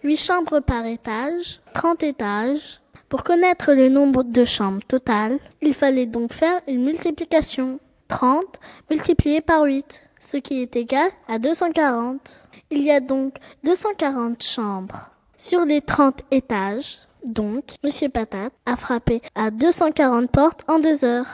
Huit 0.02 0.16
chambres 0.16 0.61
par 0.61 0.87
étage, 0.87 1.61
30 1.74 2.02
étages. 2.02 2.80
Pour 3.08 3.24
connaître 3.24 3.72
le 3.72 3.88
nombre 3.88 4.22
de 4.22 4.44
chambres 4.44 4.84
totales, 4.87 5.38
il 5.62 5.74
fallait 5.74 6.06
donc 6.06 6.32
faire 6.32 6.61
une 6.66 6.84
multiplication. 6.84 7.78
30 8.08 8.42
multiplié 8.90 9.40
par 9.42 9.64
8, 9.64 10.02
ce 10.18 10.38
qui 10.38 10.62
est 10.62 10.76
égal 10.76 11.11
à 11.28 11.38
240. 11.38 12.48
Il 12.70 12.82
y 12.82 12.90
a 12.90 13.00
donc 13.00 13.34
240 13.64 14.42
chambres. 14.42 15.11
Sur 15.40 15.64
les 15.64 15.81
30 15.81 16.22
étages, 16.33 16.98
donc, 17.24 17.77
Monsieur 17.85 18.09
Patate 18.09 18.53
a 18.66 18.74
frappé 18.74 19.22
à 19.37 19.53
240 19.53 20.29
portes 20.29 20.64
en 20.66 20.81
deux 20.81 21.05
heures. 21.05 21.29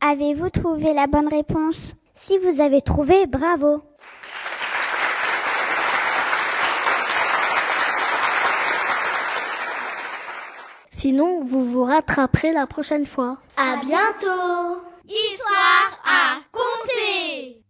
Avez-vous 0.00 0.48
trouvé 0.48 0.94
la 0.94 1.06
bonne 1.06 1.28
réponse? 1.28 1.92
Si 2.14 2.38
vous 2.38 2.62
avez 2.62 2.80
trouvé, 2.80 3.26
bravo. 3.26 3.82
Sinon, 10.90 11.44
vous 11.44 11.64
vous 11.66 11.84
rattraperez 11.84 12.52
la 12.52 12.66
prochaine 12.66 13.06
fois. 13.06 13.36
À 13.58 13.76
bientôt 13.84 14.80
Histoire 15.06 16.00
à 16.06 16.38
compter 16.50 17.61